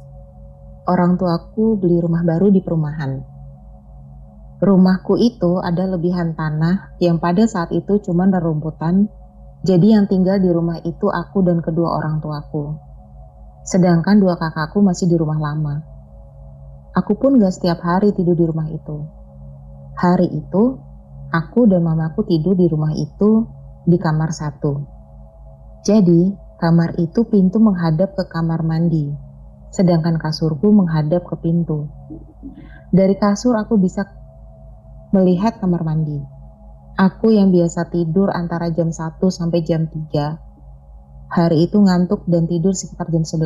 Orang 0.92 1.16
tuaku 1.16 1.80
beli 1.80 1.96
rumah 2.04 2.20
baru 2.20 2.52
di 2.52 2.60
perumahan. 2.60 3.32
Rumahku 4.62 5.18
itu 5.18 5.58
ada 5.58 5.90
lebihan 5.90 6.38
tanah 6.38 6.94
yang 7.02 7.18
pada 7.18 7.48
saat 7.50 7.74
itu 7.74 7.98
cuma 7.98 8.30
rerumputan 8.30 9.10
jadi 9.62 9.94
yang 9.94 10.10
tinggal 10.10 10.42
di 10.42 10.50
rumah 10.50 10.82
itu 10.82 11.06
aku 11.06 11.46
dan 11.46 11.62
kedua 11.62 12.02
orang 12.02 12.18
tuaku. 12.18 12.74
Sedangkan 13.62 14.18
dua 14.18 14.34
kakakku 14.34 14.82
masih 14.82 15.06
di 15.06 15.14
rumah 15.14 15.38
lama. 15.38 15.86
Aku 16.98 17.14
pun 17.14 17.38
gak 17.38 17.54
setiap 17.54 17.78
hari 17.78 18.10
tidur 18.10 18.34
di 18.34 18.42
rumah 18.42 18.66
itu. 18.66 19.06
Hari 19.94 20.28
itu, 20.34 20.82
aku 21.30 21.70
dan 21.70 21.86
mamaku 21.86 22.26
tidur 22.26 22.58
di 22.58 22.66
rumah 22.66 22.90
itu 22.90 23.46
di 23.86 24.02
kamar 24.02 24.34
satu. 24.34 24.82
Jadi, 25.86 26.34
kamar 26.58 26.98
itu 26.98 27.22
pintu 27.30 27.62
menghadap 27.62 28.18
ke 28.18 28.26
kamar 28.26 28.66
mandi, 28.66 29.14
sedangkan 29.70 30.18
kasurku 30.18 30.74
menghadap 30.74 31.22
ke 31.22 31.38
pintu. 31.38 31.86
Dari 32.90 33.14
kasur 33.14 33.54
aku 33.54 33.78
bisa 33.78 34.10
melihat 35.14 35.62
kamar 35.62 35.86
mandi. 35.86 36.41
Aku 37.02 37.34
yang 37.34 37.50
biasa 37.50 37.90
tidur 37.90 38.30
antara 38.30 38.70
jam 38.70 38.94
1 38.94 39.18
sampai 39.26 39.66
jam 39.66 39.90
3. 39.90 40.38
Hari 41.34 41.66
itu 41.66 41.82
ngantuk 41.82 42.22
dan 42.30 42.46
tidur 42.46 42.78
sekitar 42.78 43.10
jam 43.10 43.26
11. 43.26 43.42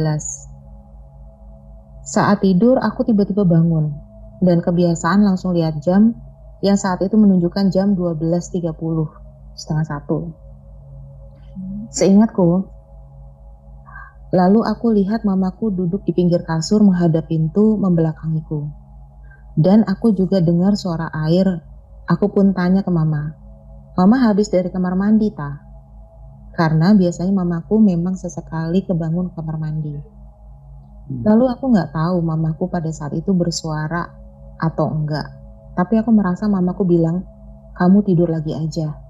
Saat 2.05 2.45
tidur 2.45 2.77
aku 2.77 3.09
tiba-tiba 3.09 3.49
bangun 3.49 3.97
dan 4.45 4.61
kebiasaan 4.61 5.25
langsung 5.25 5.57
lihat 5.57 5.81
jam 5.81 6.13
yang 6.61 6.77
saat 6.77 7.01
itu 7.01 7.17
menunjukkan 7.17 7.73
jam 7.73 7.97
12.30, 7.97 8.77
setengah 9.57 9.87
satu. 9.89 10.37
Seingatku, 11.97 12.69
lalu 14.37 14.61
aku 14.69 14.93
lihat 14.93 15.25
mamaku 15.25 15.73
duduk 15.73 16.05
di 16.05 16.13
pinggir 16.13 16.45
kasur 16.45 16.85
menghadap 16.85 17.25
pintu 17.25 17.81
membelakangiku. 17.81 18.69
Dan 19.57 19.81
aku 19.89 20.13
juga 20.13 20.45
dengar 20.45 20.77
suara 20.77 21.09
air 21.25 21.65
Aku 22.07 22.31
pun 22.31 22.55
tanya 22.55 22.87
ke 22.87 22.91
mama, 22.95 23.35
Mama 23.97 24.29
habis 24.29 24.53
dari 24.53 24.69
kamar 24.69 24.93
mandi 24.93 25.33
ta? 25.33 25.57
Karena 26.53 26.93
biasanya 26.93 27.33
mamaku 27.33 27.81
memang 27.81 28.13
sesekali 28.13 28.85
kebangun 28.85 29.33
kamar 29.33 29.57
mandi. 29.57 29.97
Lalu 31.25 31.45
aku 31.49 31.73
nggak 31.73 31.97
tahu 31.97 32.21
mamaku 32.21 32.69
pada 32.69 32.93
saat 32.93 33.17
itu 33.17 33.33
bersuara 33.33 34.05
atau 34.61 34.93
enggak. 34.93 35.33
Tapi 35.73 35.97
aku 35.97 36.13
merasa 36.13 36.45
mamaku 36.45 36.85
bilang, 36.85 37.25
kamu 37.73 38.05
tidur 38.05 38.29
lagi 38.29 38.53
aja. 38.53 39.01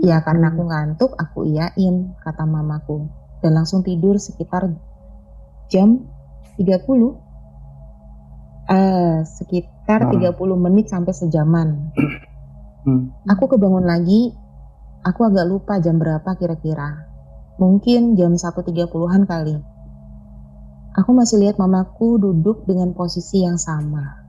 Ya 0.00 0.24
karena 0.24 0.56
aku 0.56 0.64
ngantuk, 0.64 1.12
aku 1.20 1.44
iyain, 1.44 2.16
kata 2.24 2.48
mamaku. 2.48 3.12
Dan 3.44 3.60
langsung 3.60 3.84
tidur 3.84 4.16
sekitar 4.16 4.72
jam 5.68 6.08
30 6.56 7.28
Uh, 8.70 9.26
sekitar 9.26 10.14
hmm. 10.14 10.30
30 10.30 10.38
menit 10.54 10.86
sampai 10.86 11.10
sejaman. 11.10 11.90
Hmm. 12.80 13.12
Aku 13.28 13.44
kebangun 13.44 13.84
lagi, 13.84 14.32
aku 15.04 15.28
agak 15.28 15.44
lupa 15.44 15.76
jam 15.84 16.00
berapa 16.00 16.26
kira-kira. 16.40 17.08
Mungkin 17.60 18.16
jam 18.16 18.40
1.30-an 18.40 19.28
kali. 19.28 19.56
Aku 20.96 21.10
masih 21.12 21.44
lihat 21.44 21.60
mamaku 21.60 22.16
duduk 22.16 22.64
dengan 22.64 22.96
posisi 22.96 23.44
yang 23.44 23.60
sama. 23.60 24.24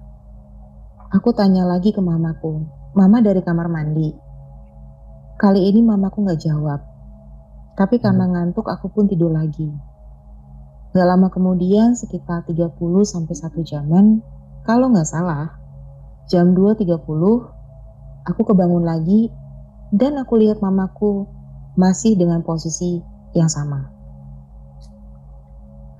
Aku 1.16 1.32
tanya 1.32 1.64
lagi 1.64 1.96
ke 1.96 2.00
mamaku, 2.04 2.68
Mama 2.92 3.24
dari 3.24 3.40
kamar 3.40 3.72
mandi. 3.72 4.12
Kali 5.40 5.72
ini 5.72 5.80
mamaku 5.80 6.28
gak 6.28 6.44
jawab. 6.44 6.84
Tapi 7.80 8.04
karena 8.04 8.28
hmm. 8.28 8.34
ngantuk 8.36 8.68
aku 8.68 8.92
pun 8.92 9.08
tidur 9.08 9.32
lagi. 9.32 9.72
Gak 10.92 11.08
lama 11.08 11.32
kemudian, 11.32 11.96
sekitar 11.96 12.44
30 12.44 12.76
sampai 13.08 13.32
1 13.32 13.64
jaman, 13.64 14.20
kalau 14.68 14.92
nggak 14.92 15.08
salah, 15.08 15.56
jam 16.28 16.52
2.30 16.52 17.00
aku 18.28 18.42
kebangun 18.48 18.86
lagi 18.86 19.32
dan 19.92 20.18
aku 20.22 20.40
lihat 20.40 20.64
mamaku 20.64 21.28
masih 21.76 22.16
dengan 22.16 22.44
posisi 22.46 23.02
yang 23.36 23.48
sama. 23.48 23.92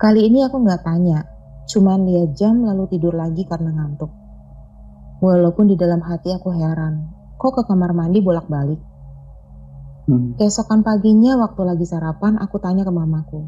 Kali 0.02 0.26
ini 0.26 0.42
aku 0.42 0.58
nggak 0.62 0.82
tanya, 0.82 1.26
cuman 1.70 2.10
lihat 2.10 2.34
jam 2.34 2.66
lalu 2.66 2.90
tidur 2.90 3.14
lagi 3.14 3.46
karena 3.46 3.70
ngantuk. 3.70 4.10
Walaupun 5.22 5.70
di 5.70 5.78
dalam 5.78 6.02
hati 6.02 6.34
aku 6.34 6.50
heran, 6.50 7.06
kok 7.38 7.54
ke 7.54 7.62
kamar 7.70 7.94
mandi 7.94 8.18
bolak-balik? 8.26 8.82
Hmm. 10.10 10.34
Keesokan 10.34 10.82
paginya 10.82 11.38
waktu 11.38 11.62
lagi 11.62 11.86
sarapan 11.86 12.42
aku 12.42 12.58
tanya 12.58 12.82
ke 12.82 12.90
mamaku, 12.90 13.46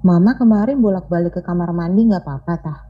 Mama 0.00 0.32
kemarin 0.32 0.80
bolak-balik 0.80 1.36
ke 1.36 1.44
kamar 1.44 1.76
mandi 1.76 2.08
gak 2.08 2.24
apa-apa 2.24 2.54
tah? 2.56 2.80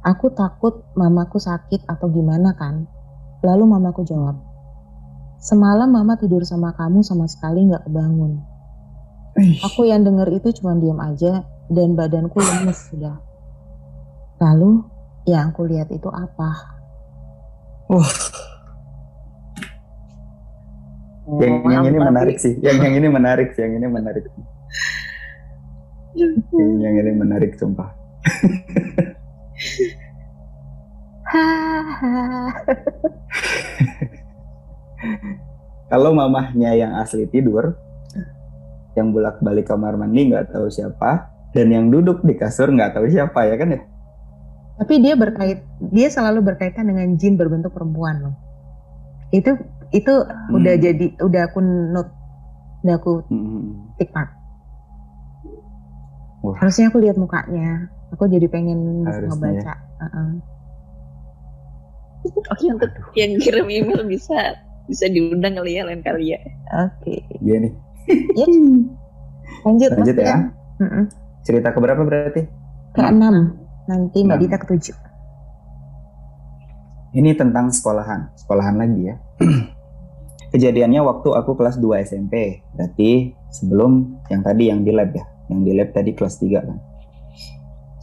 Aku 0.00 0.32
takut 0.32 0.80
mamaku 0.96 1.36
sakit 1.36 1.84
atau 1.84 2.08
gimana 2.08 2.56
kan? 2.56 2.88
Lalu 3.44 3.64
mamaku 3.68 4.00
jawab, 4.06 4.36
Semalam 5.46 5.92
mama 5.92 6.16
tidur 6.16 6.40
sama 6.42 6.72
kamu 6.74 7.04
sama 7.04 7.28
sekali 7.28 7.68
gak 7.68 7.84
kebangun. 7.86 8.40
Aku 9.62 9.84
yang 9.84 10.00
denger 10.00 10.32
itu 10.32 10.48
cuma 10.58 10.72
diam 10.80 10.96
aja 10.96 11.44
dan 11.68 11.92
badanku 11.94 12.40
lemes 12.40 12.88
sudah. 12.88 13.20
Lalu 14.40 14.80
yang 15.28 15.52
aku 15.52 15.68
lihat 15.68 15.92
itu 15.92 16.08
apa? 16.08 16.50
Uh. 17.92 18.08
Yang, 21.36 21.52
yang 21.68 21.84
ini 21.94 21.98
menarik 22.00 22.40
sih. 22.42 22.58
Yang 22.58 22.82
yang 22.82 22.94
ini 22.96 23.06
menarik 23.06 23.54
sih. 23.54 23.62
Yang 23.62 23.74
ini 23.76 23.86
menarik. 23.86 24.24
yang 26.82 26.94
ini 26.96 27.12
menarik 27.12 27.52
sumpah. 27.60 27.92
Kalau 35.92 36.10
mamahnya 36.10 36.74
yang 36.74 36.98
asli 36.98 37.30
tidur, 37.30 37.78
yang 38.98 39.14
bolak-balik 39.14 39.68
kamar 39.68 39.94
mandi 39.94 40.32
nggak 40.32 40.50
tahu 40.50 40.66
siapa, 40.66 41.30
dan 41.54 41.70
yang 41.70 41.92
duduk 41.92 42.26
di 42.26 42.34
kasur 42.34 42.72
nggak 42.72 42.98
tahu 42.98 43.06
siapa 43.06 43.46
ya 43.46 43.54
kan 43.54 43.76
ya? 43.76 43.80
Tapi 44.76 44.94
dia 45.00 45.14
berkait, 45.16 45.62
dia 45.94 46.08
selalu 46.10 46.42
berkaitan 46.42 46.90
dengan 46.90 47.14
jin 47.16 47.38
berbentuk 47.38 47.72
perempuan 47.72 48.20
loh. 48.20 48.34
Itu 49.30 49.56
itu 49.94 50.10
hmm. 50.10 50.52
udah 50.52 50.74
jadi, 50.76 51.06
udah 51.22 51.42
aku 51.48 51.58
note, 51.62 52.12
udah 52.82 52.94
aku 52.98 53.12
hmm. 53.30 53.94
Wah, 56.44 56.54
Harusnya 56.62 56.92
aku 56.92 57.02
lihat 57.02 57.18
mukanya. 57.18 57.90
Aku 58.14 58.30
jadi 58.30 58.46
pengen 58.46 59.02
Harusnya 59.02 59.34
ngebaca. 59.34 59.74
Heeh. 59.98 60.28
Oke 62.52 62.66
untuk 62.70 62.90
yang 63.18 63.38
kirim 63.40 63.66
email 63.68 64.02
bisa 64.06 64.58
bisa 64.86 65.10
diundang 65.10 65.58
kali 65.58 65.78
ya 65.78 65.82
lain 65.86 66.02
kali 66.02 66.34
ya. 66.34 66.40
Oke. 66.86 67.22
iya 67.42 67.56
nih. 67.62 67.72
Yep. 68.38 68.48
Lanjut, 69.66 69.90
Lanjut 69.98 70.16
ya. 70.18 70.36
Mm-mm. 70.78 71.04
Cerita 71.42 71.74
keberapa 71.74 72.06
berarti? 72.06 72.46
Keenam. 72.94 73.58
Nanti 73.90 74.22
Mbak 74.22 74.36
Enam. 74.38 74.42
Dita 74.46 74.56
ketujuh. 74.62 74.96
Ini 77.16 77.34
tentang 77.34 77.72
sekolahan, 77.72 78.30
sekolahan 78.38 78.76
lagi 78.78 79.10
ya. 79.10 79.16
Kejadiannya 80.54 81.02
waktu 81.02 81.28
aku 81.34 81.58
kelas 81.58 81.82
2 81.82 82.06
SMP, 82.06 82.62
berarti 82.76 83.34
sebelum 83.50 84.22
yang 84.30 84.42
tadi 84.46 84.70
yang 84.70 84.86
di 84.86 84.92
lab 84.94 85.10
ya, 85.10 85.24
yang 85.50 85.66
di 85.66 85.72
lab 85.74 85.90
tadi 85.90 86.14
kelas 86.14 86.38
3 86.38 86.62
kan. 86.62 86.78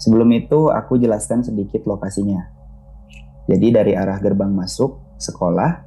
Sebelum 0.04 0.28
itu 0.36 0.68
aku 0.68 1.00
jelaskan 1.00 1.48
sedikit 1.48 1.88
lokasinya. 1.88 2.53
Jadi 3.44 3.76
dari 3.76 3.92
arah 3.96 4.20
gerbang 4.24 4.52
masuk 4.52 5.20
sekolah, 5.20 5.84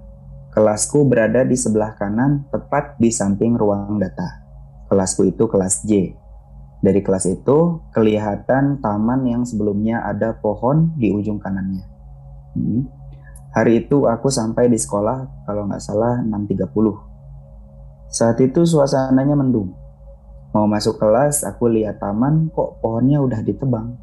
kelasku 0.52 1.08
berada 1.08 1.44
di 1.44 1.56
sebelah 1.56 1.96
kanan 1.96 2.44
tepat 2.52 3.00
di 3.00 3.08
samping 3.08 3.56
ruang 3.56 3.96
data. 3.96 4.44
Kelasku 4.92 5.24
itu 5.28 5.48
kelas 5.48 5.84
J. 5.88 6.12
Dari 6.84 7.00
kelas 7.00 7.24
itu 7.26 7.80
kelihatan 7.96 8.78
taman 8.84 9.24
yang 9.24 9.42
sebelumnya 9.48 10.04
ada 10.04 10.36
pohon 10.36 10.92
di 11.00 11.08
ujung 11.10 11.40
kanannya. 11.40 11.84
Hmm. 12.56 12.82
Hari 13.56 13.88
itu 13.88 14.04
aku 14.04 14.28
sampai 14.28 14.68
di 14.68 14.76
sekolah 14.76 15.48
kalau 15.48 15.64
nggak 15.64 15.80
salah 15.80 16.20
6.30. 16.20 16.68
Saat 18.12 18.38
itu 18.44 18.68
suasananya 18.68 19.32
mendung. 19.32 19.72
Mau 20.52 20.68
masuk 20.68 21.00
kelas, 21.00 21.44
aku 21.44 21.68
lihat 21.72 22.00
taman 22.00 22.52
kok 22.52 22.80
pohonnya 22.84 23.20
udah 23.20 23.40
ditebang. 23.40 23.96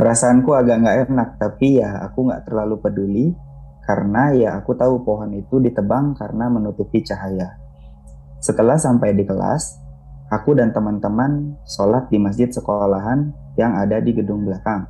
Perasaanku 0.00 0.56
agak 0.56 0.80
nggak 0.80 0.98
enak, 1.12 1.28
tapi 1.36 1.76
ya 1.76 2.00
aku 2.08 2.32
nggak 2.32 2.48
terlalu 2.48 2.80
peduli 2.80 3.26
karena 3.84 4.32
ya 4.32 4.56
aku 4.56 4.72
tahu 4.72 5.04
pohon 5.04 5.28
itu 5.36 5.60
ditebang 5.60 6.16
karena 6.16 6.48
menutupi 6.48 7.04
cahaya. 7.04 7.60
Setelah 8.40 8.80
sampai 8.80 9.12
di 9.12 9.28
kelas, 9.28 9.76
aku 10.32 10.56
dan 10.56 10.72
teman-teman 10.72 11.52
sholat 11.68 12.08
di 12.08 12.16
masjid 12.16 12.48
sekolahan 12.48 13.28
yang 13.60 13.76
ada 13.76 14.00
di 14.00 14.16
gedung 14.16 14.48
belakang. 14.48 14.88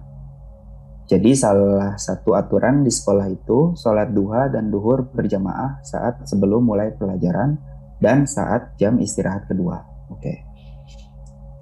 Jadi 1.10 1.34
salah 1.34 1.98
satu 1.98 2.38
aturan 2.38 2.86
di 2.86 2.94
sekolah 2.94 3.26
itu 3.34 3.74
sholat 3.74 4.14
duha 4.14 4.46
dan 4.46 4.70
duhur 4.70 5.10
berjamaah 5.10 5.82
saat 5.82 6.22
sebelum 6.22 6.62
mulai 6.62 6.94
pelajaran 6.94 7.58
dan 7.98 8.30
saat 8.30 8.78
jam 8.78 9.02
istirahat 9.02 9.50
kedua. 9.50 9.82
Oke. 10.06 10.46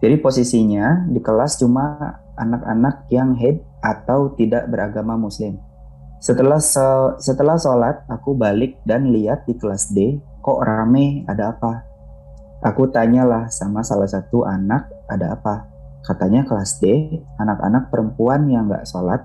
Jadi 0.05 0.21
posisinya 0.21 1.09
di 1.09 1.25
kelas 1.25 1.57
cuma 1.57 2.28
anak-anak 2.39 3.11
yang 3.11 3.35
head 3.35 3.61
atau 3.83 4.33
tidak 4.39 4.71
beragama 4.71 5.19
muslim. 5.19 5.59
Setelah 6.19 6.59
so- 6.59 7.15
setelah 7.23 7.55
sholat 7.59 8.03
aku 8.11 8.35
balik 8.35 8.79
dan 8.83 9.11
lihat 9.15 9.47
di 9.47 9.55
kelas 9.55 9.91
D 9.95 10.19
kok 10.43 10.63
rame 10.63 11.23
ada 11.27 11.55
apa? 11.55 11.87
Aku 12.63 12.91
tanyalah 12.91 13.47
sama 13.55 13.87
salah 13.87 14.11
satu 14.11 14.43
anak 14.43 14.91
ada 15.07 15.39
apa? 15.39 15.71
Katanya 16.03 16.43
kelas 16.43 16.83
D 16.83 17.19
anak-anak 17.39 17.91
perempuan 17.91 18.51
yang 18.51 18.67
nggak 18.67 18.87
sholat 18.87 19.23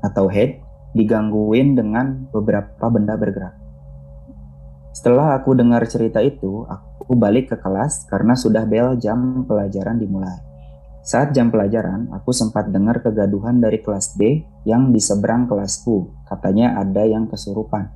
atau 0.00 0.28
head 0.32 0.64
digangguin 0.96 1.76
dengan 1.76 2.24
beberapa 2.32 2.88
benda 2.88 3.18
bergerak. 3.18 3.52
Setelah 4.94 5.34
aku 5.36 5.58
dengar 5.58 5.82
cerita 5.90 6.22
itu, 6.22 6.64
aku 6.70 7.18
balik 7.18 7.50
ke 7.50 7.56
kelas 7.58 8.06
karena 8.06 8.38
sudah 8.38 8.62
bel 8.62 8.94
jam 8.96 9.42
pelajaran 9.42 9.98
dimulai. 9.98 10.53
Saat 11.04 11.36
jam 11.36 11.52
pelajaran, 11.52 12.08
aku 12.16 12.32
sempat 12.32 12.72
dengar 12.72 13.04
kegaduhan 13.04 13.60
dari 13.60 13.84
kelas 13.84 14.16
D 14.16 14.40
yang 14.64 14.88
di 14.88 14.96
seberang 15.04 15.44
kelasku. 15.44 16.08
Katanya 16.24 16.80
ada 16.80 17.04
yang 17.04 17.28
kesurupan. 17.28 17.92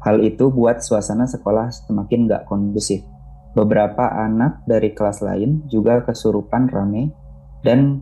Hal 0.00 0.24
itu 0.24 0.48
buat 0.48 0.80
suasana 0.80 1.28
sekolah 1.28 1.68
semakin 1.68 2.32
gak 2.32 2.48
kondusif. 2.48 3.04
Beberapa 3.52 4.08
anak 4.08 4.64
dari 4.64 4.96
kelas 4.96 5.20
lain 5.20 5.68
juga 5.68 6.00
kesurupan 6.00 6.72
rame 6.72 7.12
dan 7.60 8.00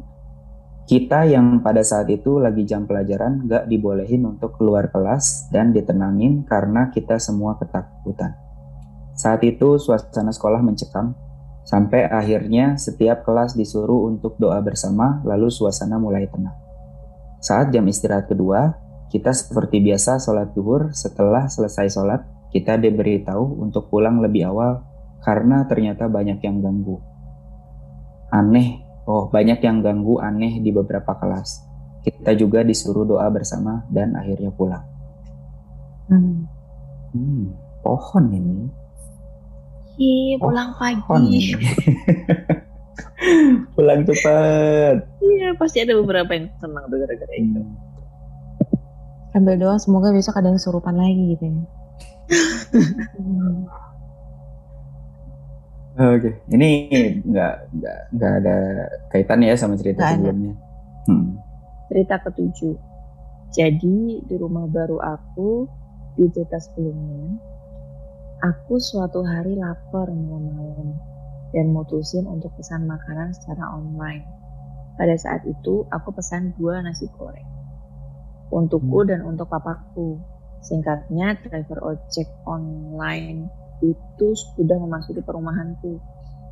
kita 0.87 1.27
yang 1.27 1.59
pada 1.59 1.83
saat 1.83 2.07
itu 2.15 2.39
lagi 2.39 2.63
jam 2.63 2.87
pelajaran 2.87 3.51
gak 3.51 3.67
dibolehin 3.67 4.23
untuk 4.23 4.55
keluar 4.55 4.87
kelas 4.95 5.51
dan 5.51 5.75
ditenangin 5.75 6.47
karena 6.47 6.95
kita 6.95 7.19
semua 7.19 7.59
ketakutan. 7.59 8.39
Saat 9.19 9.43
itu 9.43 9.83
suasana 9.83 10.31
sekolah 10.31 10.63
mencekam 10.63 11.19
sampai 11.65 12.09
akhirnya 12.09 12.77
setiap 12.81 13.23
kelas 13.23 13.55
disuruh 13.55 14.09
untuk 14.09 14.37
doa 14.41 14.59
bersama 14.61 15.21
lalu 15.23 15.49
suasana 15.53 15.97
mulai 15.97 16.27
tenang. 16.29 16.57
Saat 17.41 17.73
jam 17.73 17.89
istirahat 17.89 18.29
kedua, 18.29 18.77
kita 19.09 19.33
seperti 19.33 19.81
biasa 19.81 20.21
sholat 20.21 20.53
duhur. 20.53 20.93
Setelah 20.93 21.49
selesai 21.49 21.89
sholat, 21.93 22.21
kita 22.53 22.77
diberitahu 22.77 23.65
untuk 23.65 23.89
pulang 23.89 24.21
lebih 24.21 24.53
awal 24.53 24.85
karena 25.25 25.65
ternyata 25.65 26.09
banyak 26.09 26.41
yang 26.45 26.61
ganggu. 26.61 27.01
Aneh 28.31 28.91
Oh, 29.11 29.27
banyak 29.27 29.59
yang 29.65 29.83
ganggu 29.83 30.23
aneh 30.23 30.63
di 30.63 30.71
beberapa 30.71 31.19
kelas. 31.19 31.67
Kita 32.07 32.31
juga 32.39 32.63
disuruh 32.63 33.03
doa 33.03 33.27
bersama 33.27 33.83
dan 33.91 34.15
akhirnya 34.15 34.55
pulang. 34.55 34.87
Hmm. 36.07 36.47
Hmm, 37.11 37.51
pohon 37.83 38.25
ini. 38.31 38.71
Ih, 40.01 40.41
pulang 40.41 40.73
Pohon 40.73 41.29
pagi. 41.29 41.53
ini. 41.53 41.61
pulang 43.77 44.01
cepat. 44.09 44.97
Iya, 45.21 45.53
pasti 45.61 45.85
ada 45.85 45.93
beberapa 46.01 46.33
yang 46.33 46.49
senang 46.57 46.89
tuh 46.89 46.97
gara-gara 47.05 47.35
itu. 47.37 47.61
Sambil 49.31 49.55
doa 49.61 49.77
semoga 49.77 50.09
besok 50.11 50.41
ada 50.41 50.49
yang 50.49 50.59
surupan 50.59 50.97
lagi 50.97 51.37
gitu 51.37 51.45
ya. 51.45 51.63
Hmm. 53.21 53.69
Oke, 56.01 56.33
ini 56.49 56.89
nggak 57.29 57.55
nggak 57.77 57.99
nggak 58.17 58.33
ada 58.41 58.57
kaitannya 59.13 59.53
ya 59.53 59.57
sama 59.61 59.77
cerita 59.77 60.01
ada. 60.01 60.17
sebelumnya. 60.17 60.57
Hmm. 61.05 61.37
Cerita 61.93 62.17
ketujuh. 62.25 62.73
Jadi 63.53 64.25
di 64.25 64.35
rumah 64.39 64.65
baru 64.65 64.97
aku 64.97 65.69
di 66.17 66.25
cerita 66.33 66.57
sebelumnya, 66.57 67.37
aku 68.41 68.81
suatu 68.81 69.21
hari 69.25 69.57
lapar 69.57 70.09
malam-malam 70.09 70.97
dan 71.53 71.73
mutusin 71.73 72.25
untuk 72.25 72.53
pesan 72.57 72.89
makanan 72.89 73.37
secara 73.37 73.69
online. 73.77 74.25
Pada 74.97 75.17
saat 75.17 75.45
itu 75.49 75.85
aku 75.89 76.13
pesan 76.13 76.57
dua 76.57 76.85
nasi 76.85 77.09
goreng 77.17 77.61
untukku 78.51 79.07
dan 79.07 79.23
untuk 79.25 79.47
papaku. 79.47 80.19
Singkatnya 80.61 81.41
driver 81.41 81.81
ojek 81.81 82.29
online 82.45 83.49
itu 83.81 84.37
sudah 84.37 84.77
memasuki 84.77 85.25
perumahanku. 85.25 85.97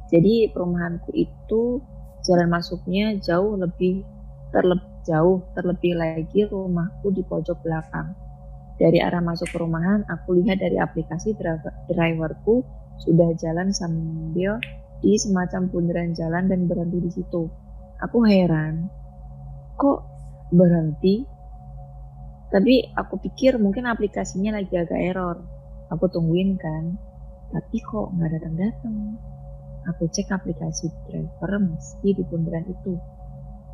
Jadi 0.09 0.49
perumahanku 0.49 1.13
itu 1.13 1.85
jalan 2.25 2.49
masuknya 2.49 3.21
jauh 3.21 3.61
lebih 3.61 4.01
terlebih 4.49 4.89
jauh 5.05 5.45
terlebih 5.53 5.93
lagi 5.97 6.49
rumahku 6.49 7.13
di 7.13 7.21
pojok 7.21 7.61
belakang. 7.61 8.17
Dari 8.79 9.03
arah 9.03 9.19
masuk 9.19 9.51
perumahan, 9.51 10.07
aku 10.07 10.39
lihat 10.39 10.63
dari 10.63 10.79
aplikasi 10.79 11.35
driver, 11.35 11.75
driverku 11.91 12.63
sudah 13.03 13.35
jalan 13.35 13.75
sambil 13.75 14.63
di 15.03 15.19
semacam 15.19 15.67
bundaran 15.67 16.15
jalan 16.15 16.47
dan 16.47 16.71
berhenti 16.71 16.99
di 17.03 17.11
situ. 17.11 17.51
Aku 17.99 18.23
heran, 18.23 18.87
kok 19.75 20.07
berhenti? 20.55 21.27
Tapi 22.55 22.95
aku 22.95 23.19
pikir 23.19 23.59
mungkin 23.59 23.91
aplikasinya 23.91 24.63
lagi 24.63 24.79
agak 24.79 24.99
error. 24.99 25.43
Aku 25.91 26.07
tungguin 26.07 26.55
kan, 26.55 26.95
tapi 27.51 27.83
kok 27.83 28.15
nggak 28.15 28.31
datang-datang. 28.39 29.19
Aku 29.91 30.07
cek 30.07 30.31
aplikasi 30.31 30.87
driver 31.11 31.59
meski 31.59 32.15
di 32.15 32.23
bundaran 32.23 32.63
itu. 32.71 32.95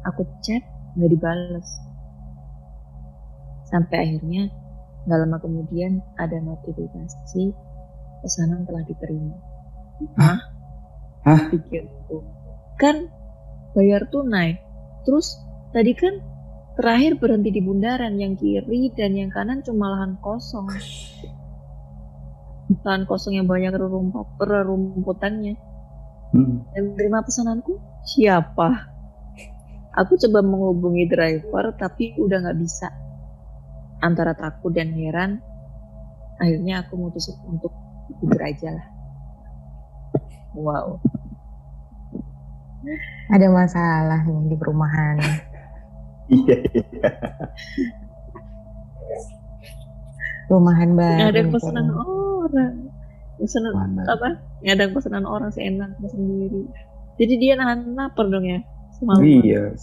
Aku 0.09 0.25
chat 0.41 0.65
nggak 0.97 1.11
dibales. 1.13 1.69
Sampai 3.69 3.97
akhirnya 4.09 4.64
nggak 5.05 5.19
lama 5.21 5.37
kemudian 5.41 6.01
ada 6.17 6.41
notifikasi 6.41 7.53
pesanan 8.25 8.65
telah 8.65 8.83
diterima. 8.89 9.37
Hah? 10.17 10.39
Hah? 11.29 11.41
Pikirku. 11.53 12.25
Kan 12.81 13.13
bayar 13.77 14.09
tunai. 14.09 14.57
Terus 15.05 15.37
tadi 15.77 15.93
kan 15.93 16.25
terakhir 16.81 17.21
berhenti 17.21 17.53
di 17.53 17.61
bundaran 17.61 18.17
yang 18.17 18.35
kiri 18.35 18.91
dan 18.97 19.13
yang 19.13 19.29
kanan 19.29 19.61
cuma 19.61 19.93
lahan 19.93 20.17
kosong. 20.25 20.73
Lahan 22.81 23.05
kosong 23.05 23.37
yang 23.37 23.45
banyak 23.45 23.77
rerumputan 23.77 24.41
rerumputannya. 24.41 25.55
Hmm. 26.33 26.65
Yang 26.73 26.85
menerima 26.97 27.19
pesananku 27.29 27.77
siapa? 28.09 28.91
Aku 29.95 30.19
coba 30.19 30.43
menghubungi 30.43 31.07
driver 31.07 31.77
tapi 31.79 32.17
udah 32.19 32.43
nggak 32.43 32.59
bisa. 32.59 33.04
Antara 34.05 34.37
takut 34.37 34.77
dan 34.77 34.93
heran, 34.93 35.41
akhirnya 36.37 36.85
aku 36.85 37.01
mutusin 37.01 37.41
untuk 37.49 37.73
tidur 38.21 38.41
aja 38.45 38.69
lah. 38.77 38.87
Wow. 40.53 41.01
Ada 43.33 43.49
masalah 43.49 44.21
nih 44.29 44.53
di 44.53 44.57
perumahan. 44.61 45.17
Iya, 46.25 46.57
iya. 46.57 47.11
Rumahan 50.49 50.97
baru. 50.97 51.21
Nggak 51.21 51.33
ada 51.37 51.43
pesanan 51.53 51.89
orang. 51.93 52.75
Pesanan 53.37 53.73
Mana? 53.77 54.03
apa? 54.09 54.29
Nggak 54.65 54.75
ada 54.81 54.87
pesanan 54.89 55.25
orang 55.29 55.51
seenaknya 55.53 56.09
sendiri. 56.09 56.65
Jadi 57.21 57.35
dia 57.37 57.61
nahan 57.61 57.93
lapar 57.93 58.33
dong 58.33 58.49
ya. 58.49 58.65
Semalam. 58.97 59.21
Iya. 59.21 59.77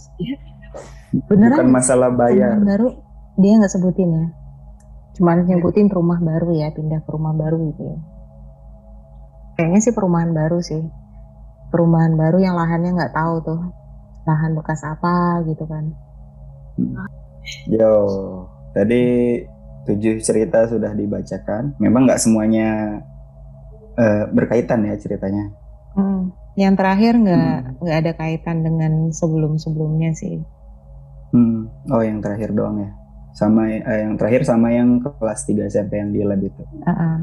Beneran 1.30 1.62
Bukan 1.62 1.70
masalah 1.70 2.10
bayar. 2.10 2.58
Perumahan 2.58 2.70
baru 2.74 2.88
dia 3.42 3.58
nggak 3.58 3.72
sebutin 3.74 4.10
ya. 4.14 4.26
Cuman 5.18 5.44
nyebutin 5.44 5.92
rumah 5.92 6.16
baru 6.22 6.56
ya, 6.56 6.72
pindah 6.72 7.04
ke 7.04 7.10
rumah 7.12 7.36
baru 7.36 7.58
gitu 7.74 7.82
ya. 7.84 7.98
Kayaknya 9.60 9.80
sih 9.84 9.92
perumahan 9.92 10.32
baru 10.32 10.58
sih. 10.64 10.80
Perumahan 11.68 12.16
baru 12.16 12.40
yang 12.40 12.56
lahannya 12.56 12.96
nggak 12.96 13.12
tahu 13.12 13.34
tuh. 13.44 13.60
Lahan 14.24 14.56
bekas 14.56 14.80
apa 14.86 15.44
gitu 15.44 15.68
kan. 15.68 15.92
Yo, 17.68 17.94
tadi 18.72 19.02
tujuh 19.84 20.22
cerita 20.24 20.64
sudah 20.70 20.94
dibacakan. 20.96 21.76
Memang 21.82 22.08
nggak 22.08 22.22
semuanya 22.22 23.02
eh, 23.98 24.24
berkaitan 24.32 24.88
ya 24.88 24.96
ceritanya. 24.96 25.52
Hmm. 25.92 26.32
Yang 26.56 26.74
terakhir 26.80 27.12
nggak 27.20 27.56
Hmm. 27.60 27.76
nggak 27.84 27.98
ada 28.00 28.12
kaitan 28.16 28.64
dengan 28.64 29.12
sebelum-sebelumnya 29.12 30.16
sih. 30.16 30.40
Hmm. 31.36 31.68
Oh, 31.92 32.00
yang 32.00 32.24
terakhir 32.24 32.56
doang 32.56 32.80
ya. 32.80 32.90
Sama 33.32 33.68
eh, 33.68 34.00
yang 34.04 34.20
terakhir 34.20 34.44
sama 34.44 34.72
yang 34.72 35.00
kelas 35.00 35.48
3 35.48 35.68
SMP 35.68 35.98
yang 35.98 36.12
di 36.12 36.20
lab 36.20 36.40
itu. 36.40 36.62
Ah, 36.84 36.92
ah. 36.92 37.18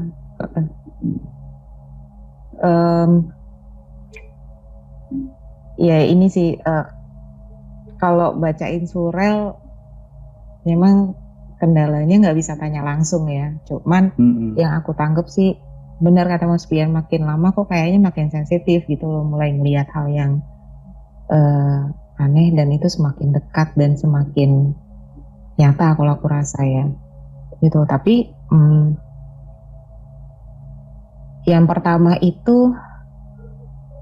Em, 2.60 3.10
ya 5.80 5.98
ini 6.04 6.26
sih 6.28 6.58
eh, 6.58 6.86
kalau 8.00 8.36
bacain 8.36 8.84
surel 8.84 9.54
memang 10.66 11.16
kendalanya 11.60 12.28
nggak 12.28 12.38
bisa 12.40 12.56
tanya 12.56 12.82
langsung 12.82 13.28
ya. 13.28 13.54
Cuman 13.68 14.16
Mm-mm. 14.16 14.56
yang 14.56 14.74
aku 14.80 14.96
tangkep 14.96 15.28
sih 15.28 15.54
benar 16.00 16.24
kata 16.26 16.48
Mas 16.48 16.64
Pian 16.64 16.96
makin 16.96 17.28
lama 17.28 17.52
kok 17.52 17.68
kayaknya 17.68 18.00
makin 18.00 18.32
sensitif 18.32 18.88
gitu 18.88 19.04
loh 19.04 19.20
mulai 19.20 19.52
melihat 19.52 19.92
hal 19.92 20.08
yang 20.08 20.40
eh, 21.28 21.80
aneh 22.20 22.48
dan 22.56 22.72
itu 22.72 22.88
semakin 22.88 23.36
dekat 23.36 23.76
dan 23.76 24.00
semakin 24.00 24.72
nyata 25.60 25.92
kalau 25.92 26.16
aku 26.16 26.26
rasa 26.32 26.64
ya 26.64 26.88
gitu 27.60 27.84
tapi 27.84 28.32
hmm, 28.48 28.96
yang 31.44 31.68
pertama 31.68 32.16
itu 32.24 32.72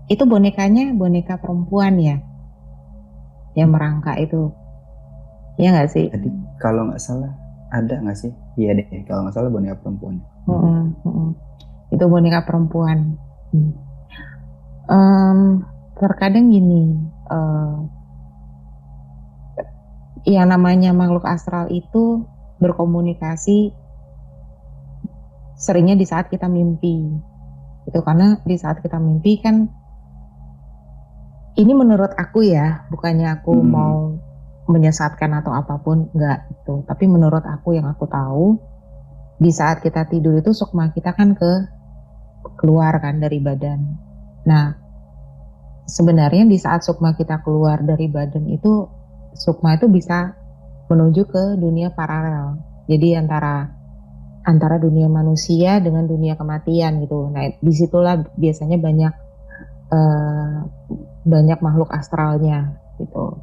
itu 0.07 0.23
bonekanya 0.23 0.95
boneka 0.95 1.43
perempuan 1.43 1.99
ya 1.99 2.23
yang 3.59 3.75
merangkak 3.75 4.23
itu 4.23 4.55
ya 5.59 5.75
nggak 5.75 5.91
sih 5.91 6.07
Tadi 6.07 6.31
kalau 6.63 6.87
nggak 6.87 7.03
salah 7.03 7.35
ada 7.69 8.01
nggak 8.01 8.17
sih? 8.17 8.33
Iya 8.57 8.81
deh, 8.81 8.87
kalau 9.05 9.29
nggak 9.29 9.37
salah 9.37 9.51
boneka 9.53 9.77
perempuan. 9.81 10.25
Mm-mm, 10.49 10.97
mm-mm. 11.05 11.29
Itu 11.93 12.05
boneka 12.09 12.49
perempuan. 12.49 13.17
Hmm. 13.53 13.73
Em, 14.89 15.41
terkadang 16.01 16.49
gini, 16.49 16.97
eh, 17.29 17.75
yang 20.27 20.51
namanya 20.51 20.91
makhluk 20.97 21.27
astral 21.29 21.71
itu 21.71 22.25
berkomunikasi 22.59 23.71
seringnya 25.59 25.99
di 25.99 26.07
saat 26.07 26.31
kita 26.31 26.47
mimpi. 26.47 27.07
Itu 27.87 28.03
karena 28.03 28.39
di 28.43 28.57
saat 28.59 28.83
kita 28.83 28.99
mimpi 28.99 29.43
kan 29.43 29.67
ini 31.59 31.73
menurut 31.75 32.15
aku 32.15 32.47
ya, 32.47 32.87
bukannya 32.87 33.43
aku 33.43 33.51
Hmm. 33.51 33.69
mau 33.69 33.97
menyesatkan 34.71 35.43
atau 35.43 35.51
apa 35.51 35.81
pun 35.83 36.07
enggak 36.15 36.47
itu. 36.55 36.87
Tapi 36.87 37.05
menurut 37.11 37.43
aku 37.43 37.75
yang 37.75 37.91
aku 37.91 38.07
tahu 38.07 38.61
di 39.43 39.51
saat 39.51 39.83
kita 39.83 40.07
tidur 40.07 40.39
itu 40.39 40.55
sukma 40.55 40.95
kita 40.95 41.15
kan 41.15 41.35
ke 41.35 41.53
keluar 42.59 42.95
kan 43.03 43.19
dari 43.19 43.43
badan. 43.43 43.81
Nah, 44.47 44.77
sebenarnya 45.89 46.47
di 46.47 46.59
saat 46.61 46.85
sukma 46.85 47.17
kita 47.17 47.43
keluar 47.43 47.83
dari 47.83 48.07
badan 48.07 48.45
itu 48.47 48.87
sukma 49.35 49.77
itu 49.77 49.89
bisa 49.91 50.37
menuju 50.89 51.29
ke 51.29 51.45
dunia 51.61 51.93
paralel. 51.93 52.61
Jadi 52.89 53.17
antara 53.17 53.69
antara 54.49 54.81
dunia 54.81 55.13
manusia 55.13 55.77
dengan 55.77 56.09
dunia 56.09 56.33
kematian 56.35 57.05
gitu. 57.05 57.29
Nah, 57.29 57.53
di 57.61 57.73
situlah 57.77 58.17
biasanya 58.33 58.81
banyak 58.81 59.13
eh, 59.93 60.57
banyak 61.29 61.59
makhluk 61.61 61.93
astralnya 61.93 62.81
gitu. 62.97 63.37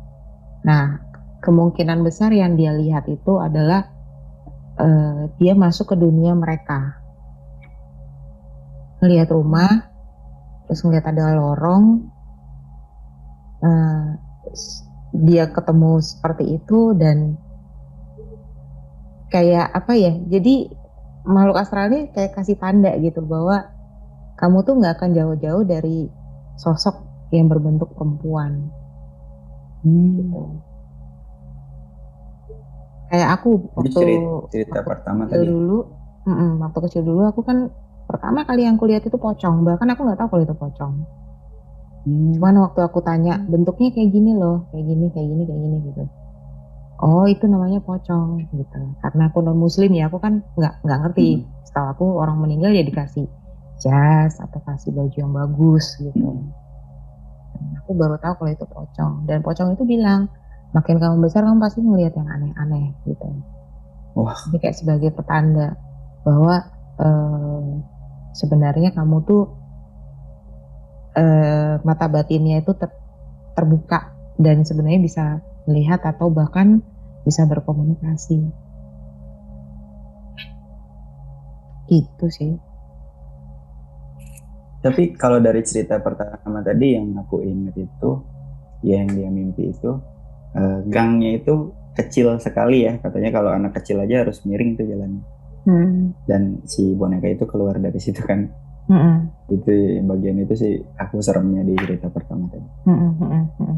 Nah, 0.66 0.98
kemungkinan 1.46 2.02
besar 2.02 2.34
yang 2.34 2.58
dia 2.58 2.74
lihat 2.74 3.06
itu 3.06 3.38
adalah 3.38 3.86
eh, 4.82 5.30
dia 5.38 5.54
masuk 5.54 5.94
ke 5.94 5.96
dunia 6.02 6.34
mereka. 6.34 6.98
Ngelihat 9.06 9.30
rumah, 9.30 9.70
terus 10.66 10.82
ngelihat 10.82 11.14
ada 11.14 11.38
lorong, 11.38 12.10
eh, 13.62 14.08
dia 15.24 15.48
ketemu 15.48 16.04
seperti 16.04 16.60
itu 16.60 16.92
dan 16.98 17.40
kayak 19.32 19.72
apa 19.72 19.94
ya? 19.96 20.14
Jadi 20.28 20.70
makhluk 21.26 21.58
astral 21.58 21.90
ini 21.90 22.14
kayak 22.14 22.38
kasih 22.38 22.58
tanda 22.60 22.94
gitu 23.02 23.24
bahwa 23.26 23.72
kamu 24.36 24.58
tuh 24.68 24.74
nggak 24.78 24.94
akan 25.00 25.10
jauh-jauh 25.16 25.64
dari 25.64 26.12
sosok 26.60 27.30
yang 27.32 27.48
berbentuk 27.48 27.92
perempuan. 27.96 28.70
Gitu. 29.86 30.42
Kayak 33.10 33.30
aku 33.40 33.50
Jadi 33.60 33.72
waktu 33.76 33.92
cerita, 33.96 34.30
cerita 34.52 34.78
waktu 34.82 34.90
pertama 34.92 35.22
kecil 35.30 35.42
tadi. 35.42 35.48
dulu, 35.50 35.78
mm-mm, 36.26 36.52
waktu 36.62 36.80
kecil 36.90 37.02
dulu 37.06 37.22
aku 37.30 37.42
kan 37.46 37.58
pertama 38.06 38.40
kali 38.46 38.66
yang 38.66 38.78
kulihat 38.78 39.06
itu 39.06 39.18
pocong, 39.18 39.66
bahkan 39.66 39.88
aku 39.90 40.02
nggak 40.06 40.20
tahu 40.20 40.28
kalau 40.36 40.44
itu 40.46 40.56
pocong. 40.58 40.94
Hmm. 42.06 42.38
Cuman 42.38 42.56
waktu 42.70 42.80
aku 42.86 43.02
tanya 43.02 43.42
bentuknya 43.50 43.90
kayak 43.90 44.10
gini 44.14 44.38
loh, 44.38 44.70
kayak 44.70 44.86
gini, 44.86 45.06
kayak 45.10 45.28
gini, 45.28 45.44
kayak 45.50 45.62
gini 45.62 45.78
gitu. 45.90 46.04
Oh 47.02 47.26
itu 47.28 47.44
namanya 47.50 47.82
pocong 47.82 48.46
gitu. 48.54 48.80
Karena 49.04 49.28
aku 49.28 49.42
non 49.42 49.58
muslim 49.58 49.92
ya, 49.92 50.08
aku 50.08 50.22
kan 50.22 50.46
nggak 50.56 50.86
nggak 50.86 51.00
ngerti. 51.02 51.44
Setelah 51.66 51.98
aku 51.98 52.06
orang 52.22 52.38
meninggal 52.40 52.72
ya 52.72 52.86
dikasih 52.86 53.26
jas 53.82 54.40
atau 54.40 54.62
kasih 54.64 54.94
baju 54.96 55.18
yang 55.18 55.34
bagus 55.34 55.98
gitu. 56.00 56.46
Dan 57.58 57.68
aku 57.84 57.92
baru 57.98 58.16
tahu 58.22 58.34
kalau 58.40 58.52
itu 58.54 58.66
pocong. 58.70 59.14
Dan 59.28 59.42
pocong 59.42 59.76
itu 59.76 59.84
bilang 59.84 60.30
makin 60.72 61.02
kamu 61.02 61.26
besar 61.26 61.44
kamu 61.44 61.60
pasti 61.60 61.82
melihat 61.82 62.16
yang 62.22 62.30
aneh-aneh 62.30 62.94
gitu. 63.10 63.28
Wah. 64.16 64.38
Ini 64.54 64.58
kayak 64.62 64.78
sebagai 64.78 65.10
petanda 65.12 65.76
bahwa 66.24 66.64
eh, 67.02 67.70
sebenarnya 68.38 68.96
kamu 68.96 69.26
tuh 69.28 69.65
eh, 71.16 71.74
mata 71.82 72.06
batinnya 72.12 72.62
itu 72.62 72.76
ter- 72.76 73.02
terbuka 73.56 74.12
dan 74.36 74.68
sebenarnya 74.68 75.02
bisa 75.02 75.24
melihat 75.66 76.04
atau 76.04 76.28
bahkan 76.30 76.84
bisa 77.26 77.48
berkomunikasi. 77.48 78.46
Itu 81.90 82.26
sih. 82.30 82.54
Tapi 84.86 85.18
kalau 85.18 85.42
dari 85.42 85.66
cerita 85.66 85.98
pertama 85.98 86.62
tadi 86.62 86.94
yang 86.94 87.10
aku 87.18 87.42
ingat 87.42 87.74
itu, 87.74 88.10
ya 88.86 89.02
yang 89.02 89.10
dia 89.10 89.30
mimpi 89.34 89.74
itu, 89.74 89.98
eh, 90.54 90.80
gangnya 90.86 91.42
itu 91.42 91.74
kecil 91.98 92.38
sekali 92.38 92.86
ya. 92.86 93.02
Katanya 93.02 93.34
kalau 93.34 93.50
anak 93.50 93.82
kecil 93.82 93.98
aja 94.06 94.22
harus 94.22 94.46
miring 94.46 94.78
tuh 94.78 94.86
jalannya. 94.86 95.24
Hmm. 95.66 96.14
Dan 96.30 96.62
si 96.70 96.94
boneka 96.94 97.26
itu 97.26 97.50
keluar 97.50 97.82
dari 97.82 97.98
situ 97.98 98.22
kan. 98.22 98.46
Mm-mm. 98.86 99.16
Itu 99.50 99.74
bagian 100.06 100.38
itu 100.46 100.54
sih 100.54 100.74
aku 100.98 101.18
seremnya 101.22 101.66
di 101.66 101.74
cerita 101.78 102.10
pertama 102.10 102.46
tadi. 102.50 102.70
Mm-mm, 102.86 103.12
mm-mm. 103.18 103.78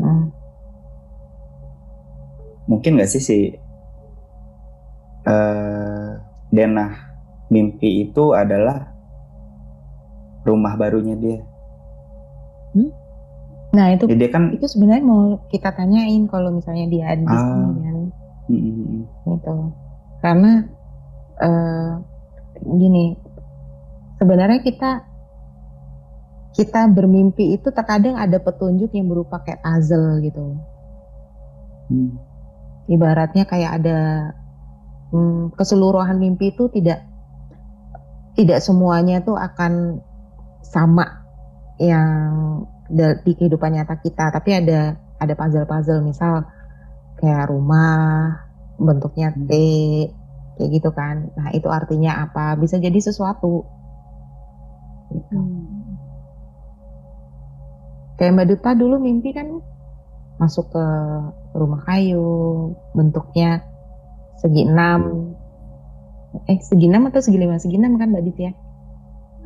Mm. 0.00 0.24
Mungkin 2.64 2.90
nggak 2.96 3.10
sih 3.12 3.22
si 3.22 3.38
eh 5.24 6.08
denah 6.52 6.92
mimpi 7.48 8.08
itu 8.08 8.32
adalah 8.32 8.92
rumah 10.44 10.76
barunya 10.76 11.16
dia. 11.16 11.40
Nah 13.74 13.90
itu 13.90 14.06
Jadi 14.06 14.20
dia 14.22 14.30
kan 14.30 14.54
itu 14.54 14.66
sebenarnya 14.70 15.02
mau 15.02 15.34
kita 15.50 15.74
tanyain 15.74 16.30
kalau 16.30 16.54
misalnya 16.54 16.86
dia 16.86 17.04
ada 17.10 17.24
di 17.26 17.34
Ah. 17.34 17.42
sini 17.42 17.80
kan. 17.82 17.96
mm, 18.44 18.60
mm, 18.60 18.74
mm. 18.86 19.02
gitu 19.34 19.54
karena 20.20 20.52
eh, 21.42 21.90
gini 22.62 23.18
sebenarnya 24.18 24.60
kita 24.62 24.90
kita 26.54 26.86
bermimpi 26.86 27.58
itu 27.58 27.74
terkadang 27.74 28.14
ada 28.14 28.38
petunjuk 28.38 28.94
yang 28.94 29.10
berupa 29.10 29.42
kayak 29.42 29.60
puzzle 29.62 30.22
gitu. 30.22 30.54
Hmm. 31.84 32.16
ibaratnya 32.88 33.44
kayak 33.44 33.80
ada 33.80 33.98
hmm, 35.12 35.52
keseluruhan 35.52 36.16
mimpi 36.16 36.52
itu 36.52 36.72
tidak 36.72 37.04
tidak 38.34 38.64
semuanya 38.64 39.20
tuh 39.20 39.36
akan 39.36 40.00
sama 40.64 41.24
yang 41.78 42.64
di 42.90 43.32
kehidupan 43.36 43.78
nyata 43.78 44.00
kita. 44.00 44.32
Tapi 44.32 44.50
ada 44.64 44.96
ada 45.20 45.32
puzzle-puzzle 45.36 46.04
misal 46.04 46.44
kayak 47.20 47.48
rumah 47.48 48.42
bentuknya 48.76 49.30
T 49.32 49.52
kayak 50.58 50.70
gitu 50.70 50.90
kan. 50.90 51.30
Nah 51.38 51.54
itu 51.54 51.70
artinya 51.70 52.26
apa? 52.26 52.58
Bisa 52.58 52.78
jadi 52.82 52.98
sesuatu 52.98 53.64
gitu. 55.14 55.38
hmm. 55.38 55.94
kayak 58.18 58.32
Mbak 58.34 58.46
Duta 58.50 58.70
dulu 58.74 58.98
mimpi 58.98 59.30
kan 59.30 59.62
masuk 60.42 60.66
ke 60.74 60.84
rumah 61.54 61.86
kayu 61.86 62.74
bentuknya 62.90 63.62
segi 64.42 64.66
enam. 64.66 65.30
Eh 66.50 66.58
segi 66.58 66.90
enam 66.90 67.06
atau 67.06 67.22
segi 67.22 67.38
lima? 67.38 67.62
Segi 67.62 67.78
enam 67.78 67.94
kan 67.94 68.10
Mbak 68.10 68.22
Dit 68.26 68.38
ya 68.42 68.52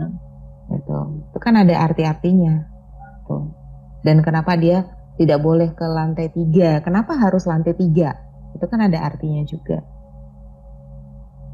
hmm. 0.00 0.14
gitu. 0.72 0.96
Itu 1.28 1.38
kan 1.38 1.61
ada 1.61 1.85
arti-artinya. 1.85 2.64
Tuh 3.28 3.68
dan 4.07 4.22
kenapa 4.22 4.54
dia 4.54 4.87
tidak 5.18 5.42
boleh 5.42 5.74
ke 5.74 5.87
lantai 5.87 6.31
tiga? 6.31 6.78
Kenapa 6.81 7.18
harus 7.18 7.44
lantai 7.50 7.74
tiga? 7.74 8.14
Itu 8.54 8.64
kan 8.70 8.87
ada 8.87 9.02
artinya 9.02 9.42
juga. 9.42 9.83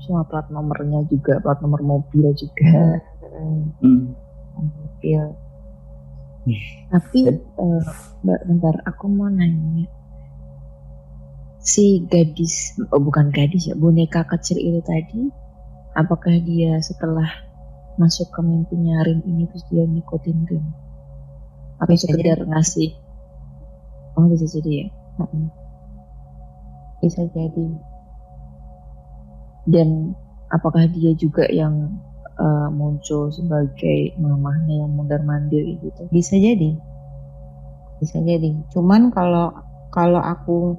Sama 0.04 0.28
plat 0.28 0.52
nomornya 0.52 1.08
juga 1.08 1.40
plat 1.40 1.56
nomor 1.64 1.80
mobil 1.80 2.30
juga. 2.36 2.68
Hmm. 2.68 2.98
Mobil 4.54 5.22
tapi 6.92 7.20
uh, 7.56 7.82
mbak 8.20 8.40
bentar 8.44 8.74
aku 8.84 9.08
mau 9.08 9.32
nanya. 9.32 9.88
Si 11.64 12.04
gadis 12.04 12.76
oh 12.92 13.00
bukan 13.00 13.32
gadis 13.32 13.72
ya 13.72 13.74
boneka 13.74 14.28
kecil 14.28 14.60
itu 14.60 14.84
tadi 14.84 15.32
apakah 15.96 16.36
dia 16.44 16.76
setelah 16.84 17.24
masuk 17.96 18.28
ke 18.28 18.40
mimpinya 18.44 19.00
Rin 19.08 19.24
ini 19.24 19.48
terus 19.48 19.64
dia 19.72 19.88
ngikutin 19.88 20.38
Rin 20.44 20.64
atau 21.80 21.96
sekedar 21.96 22.44
ngasih? 22.44 22.92
Oh 24.20 24.28
bisa 24.28 24.44
jadi 24.44 24.84
ya? 24.84 24.86
Bisa 27.00 27.24
jadi. 27.32 27.68
Dan 29.64 30.12
apakah 30.52 30.84
dia 30.92 31.16
juga 31.16 31.48
yang 31.48 31.96
uh, 32.38 32.68
muncul 32.70 33.30
sebagai 33.30 34.14
mamahnya 34.18 34.86
yang 34.86 34.92
mundar 34.94 35.22
mandir 35.22 35.64
gitu 35.78 36.02
bisa 36.10 36.34
jadi 36.38 36.76
bisa 38.02 38.18
jadi 38.20 38.54
cuman 38.74 39.14
kalau 39.14 39.54
kalau 39.94 40.18
aku 40.18 40.78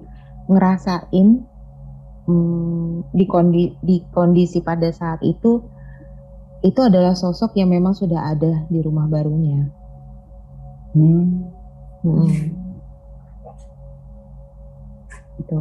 ngerasain 0.51 1.47
hmm, 2.27 3.09
di 3.13 3.25
kondi 3.25 3.73
di 3.81 4.01
kondisi 4.11 4.61
pada 4.61 4.89
saat 4.91 5.21
itu 5.23 5.61
itu 6.65 6.79
adalah 6.81 7.13
sosok 7.13 7.53
yang 7.61 7.69
memang 7.69 7.93
sudah 7.93 8.33
ada 8.33 8.65
di 8.73 8.81
rumah 8.81 9.05
barunya. 9.05 9.69
Hmm. 10.97 11.45
Hmm. 12.01 12.29
Itu 15.37 15.57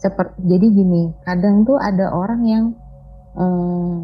seperti 0.00 0.40
jadi 0.48 0.66
gini 0.72 1.12
kadang 1.28 1.68
tuh 1.68 1.76
ada 1.76 2.08
orang 2.08 2.40
yang 2.48 2.64
eh, 3.36 3.96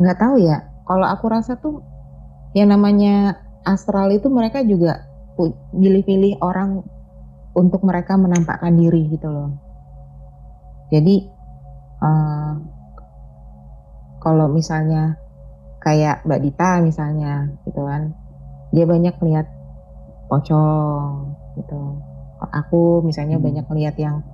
nggak 0.00 0.18
tahu 0.18 0.40
ya 0.40 0.64
kalau 0.88 1.06
aku 1.06 1.28
rasa 1.28 1.60
tuh 1.60 1.84
yang 2.56 2.72
namanya 2.72 3.38
astral 3.68 4.10
itu 4.10 4.26
mereka 4.32 4.64
juga 4.64 5.06
pilih-pilih 5.76 6.40
orang 6.42 6.82
untuk 7.54 7.84
mereka 7.84 8.16
menampakkan 8.16 8.74
diri 8.74 9.12
gitu 9.12 9.28
loh 9.28 9.50
jadi 10.88 11.16
eh, 12.02 12.54
kalau 14.20 14.48
misalnya 14.50 15.20
kayak 15.80 16.24
Mbak 16.24 16.40
Dita 16.44 16.80
misalnya 16.80 17.48
gitu 17.68 17.84
kan 17.84 18.12
dia 18.74 18.84
banyak 18.84 19.16
lihat 19.22 19.46
pocong 20.28 21.36
gitu 21.60 22.10
aku 22.48 23.04
misalnya 23.04 23.36
hmm. 23.36 23.44
banyak 23.44 23.66
lihat 23.76 23.96
yang 24.00 24.24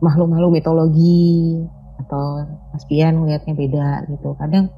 makhluk-makhluk 0.00 0.56
mitologi 0.56 1.60
atau 2.00 2.40
Mas 2.72 2.84
Pian 2.88 3.20
melihatnya 3.20 3.52
beda 3.52 3.88
gitu. 4.08 4.32
Kadang 4.40 4.72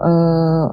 uh, 0.00 0.66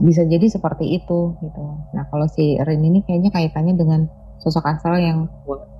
bisa 0.00 0.22
jadi 0.24 0.46
seperti 0.48 1.00
itu 1.00 1.36
gitu. 1.40 1.64
Nah 1.92 2.04
kalau 2.08 2.26
si 2.28 2.56
Rin 2.60 2.82
ini 2.84 3.04
kayaknya 3.04 3.30
kaitannya 3.32 3.74
dengan 3.76 4.00
sosok 4.42 4.66
asal 4.66 4.98
yang 4.98 5.30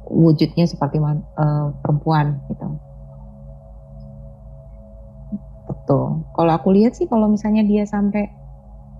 wujudnya 0.09 0.69
seperti 0.69 1.01
uh, 1.03 1.75
perempuan 1.83 2.41
gitu. 2.53 2.67
Betul. 5.67 6.27
Kalau 6.37 6.53
aku 6.53 6.69
lihat 6.75 6.95
sih 6.95 7.11
kalau 7.11 7.27
misalnya 7.27 7.67
dia 7.67 7.89
sampai 7.89 8.29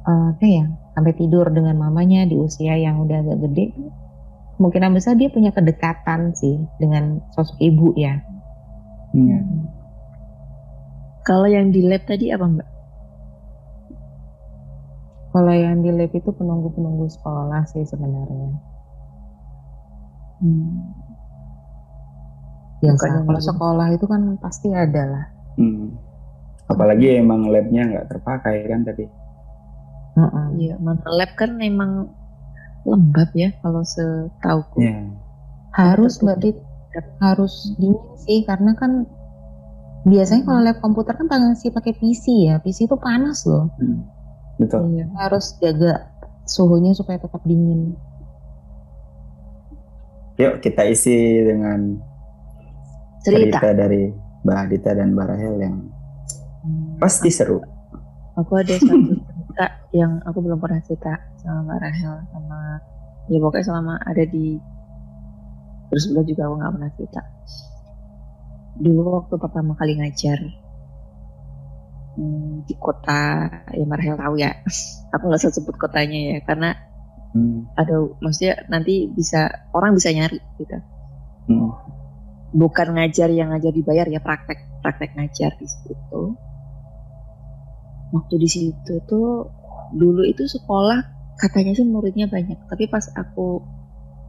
uh, 0.09 0.35
apa 0.35 0.47
ya 0.47 0.67
sampai 0.93 1.13
tidur 1.17 1.49
dengan 1.49 1.79
mamanya 1.79 2.27
di 2.29 2.37
usia 2.37 2.77
yang 2.77 3.01
udah 3.01 3.25
agak 3.25 3.39
gede 3.49 3.73
kemungkinan 4.57 4.95
besar 4.95 5.19
dia 5.19 5.33
punya 5.33 5.51
kedekatan 5.51 6.37
sih 6.39 6.61
dengan 6.79 7.19
sosok 7.35 7.59
ibu 7.59 7.91
ya. 7.99 8.23
Iya. 9.11 9.39
Hmm. 9.43 9.67
Kalau 11.23 11.47
yang 11.47 11.71
di 11.71 11.87
lab 11.87 12.03
tadi 12.07 12.31
apa 12.35 12.47
mbak? 12.47 12.72
Kalau 15.33 15.53
yang 15.53 15.81
di 15.81 15.91
lab 15.91 16.13
itu 16.13 16.29
penunggu-penunggu 16.29 17.09
sekolah 17.09 17.65
sih 17.73 17.89
sebenarnya. 17.89 18.53
Hmm. 20.45 20.93
Biasa, 22.85 23.25
kalau 23.25 23.41
sekolah 23.41 23.87
itu 23.97 24.05
kan 24.05 24.37
pasti 24.43 24.69
ada 24.77 25.03
lah. 25.09 25.25
Hmm. 25.57 25.97
Apalagi 26.69 27.17
emang 27.17 27.49
labnya 27.49 27.89
nggak 27.89 28.07
terpakai 28.13 28.69
kan 28.69 28.85
tadi. 28.85 29.07
Iya, 30.13 30.77
uh 30.77 30.77
-uh. 30.77 30.85
mana 30.85 31.09
lab 31.17 31.33
kan 31.41 31.57
emang 31.65 32.13
lembab 32.85 33.31
ya 33.33 33.55
kalau 33.63 33.87
setahu 33.87 34.63
yeah. 34.77 35.07
harus 35.73 36.19
mbak 36.19 36.43
Dit 36.43 36.59
harus 37.23 37.73
dingin 37.79 37.97
sih 38.21 38.45
karena 38.45 38.77
kan 38.77 39.07
biasanya 40.05 40.43
kalau 40.45 40.61
lab 40.61 40.79
komputer 40.83 41.15
kan 41.15 41.31
sih 41.57 41.71
pakai 41.71 41.95
PC 41.95 42.51
ya 42.51 42.61
PC 42.61 42.91
itu 42.91 42.97
panas 42.99 43.47
loh 43.47 43.71
hmm. 43.79 44.03
Betul 44.63 44.81
iya, 44.95 45.07
harus 45.19 45.59
jaga 45.59 46.13
suhunya 46.47 46.93
supaya 46.95 47.19
tetap 47.19 47.43
dingin. 47.47 47.95
Yuk 50.41 50.65
kita 50.65 50.89
isi 50.89 51.15
dengan 51.45 52.01
cerita, 53.23 53.63
cerita 53.63 53.69
dari 53.77 54.11
Mbak 54.43 54.59
Adita 54.59 54.91
dan 54.97 55.15
Mbak 55.15 55.27
Rahel 55.29 55.55
yang 55.63 55.77
hmm. 56.67 56.99
pasti 56.99 57.31
seru. 57.31 57.63
Aku 58.41 58.53
ada 58.59 58.75
satu 58.75 59.13
cerita 59.29 59.67
yang 59.93 60.19
aku 60.25 60.39
belum 60.43 60.59
pernah 60.59 60.81
cerita 60.83 61.15
sama 61.39 61.69
Mbak 61.69 61.79
Rahel 61.79 62.15
sama 62.33 62.59
ya 63.31 63.39
pokoknya 63.39 63.67
selama 63.71 63.95
ada 64.03 64.25
di 64.27 64.59
terus 65.93 66.09
juga 66.11 66.49
aku 66.49 66.55
nggak 66.59 66.73
pernah 66.75 66.91
cerita. 66.97 67.23
Dulu 68.83 69.01
waktu 69.21 69.35
pertama 69.37 69.77
kali 69.77 70.01
ngajar 70.01 70.41
di 72.69 72.75
kota 72.77 73.49
ya 73.73 73.85
Mbak 73.89 73.99
Rahel 73.99 74.17
tahu 74.21 74.35
ya 74.37 74.51
aku 75.17 75.23
nggak 75.33 75.41
usah 75.41 75.53
sebut 75.53 75.77
kotanya 75.81 76.37
ya 76.37 76.39
karena 76.45 76.77
hmm. 77.33 77.73
ada 77.73 77.95
maksudnya 78.21 78.69
nanti 78.69 79.09
bisa 79.09 79.49
orang 79.73 79.97
bisa 79.97 80.13
nyari 80.13 80.37
gitu 80.61 80.77
hmm. 81.49 81.71
bukan 82.53 82.89
ngajar 83.01 83.33
yang 83.33 83.57
ngajar 83.57 83.73
dibayar 83.73 84.07
ya 84.13 84.21
praktek 84.21 84.61
praktek 84.85 85.17
ngajar 85.17 85.57
di 85.57 85.65
situ 85.65 86.23
waktu 88.13 88.35
di 88.37 88.49
situ 88.49 88.95
tuh 89.09 89.49
dulu 89.97 90.29
itu 90.29 90.45
sekolah 90.45 91.01
katanya 91.41 91.73
sih 91.73 91.89
muridnya 91.89 92.29
banyak 92.29 92.61
tapi 92.69 92.93
pas 92.93 93.09
aku 93.17 93.65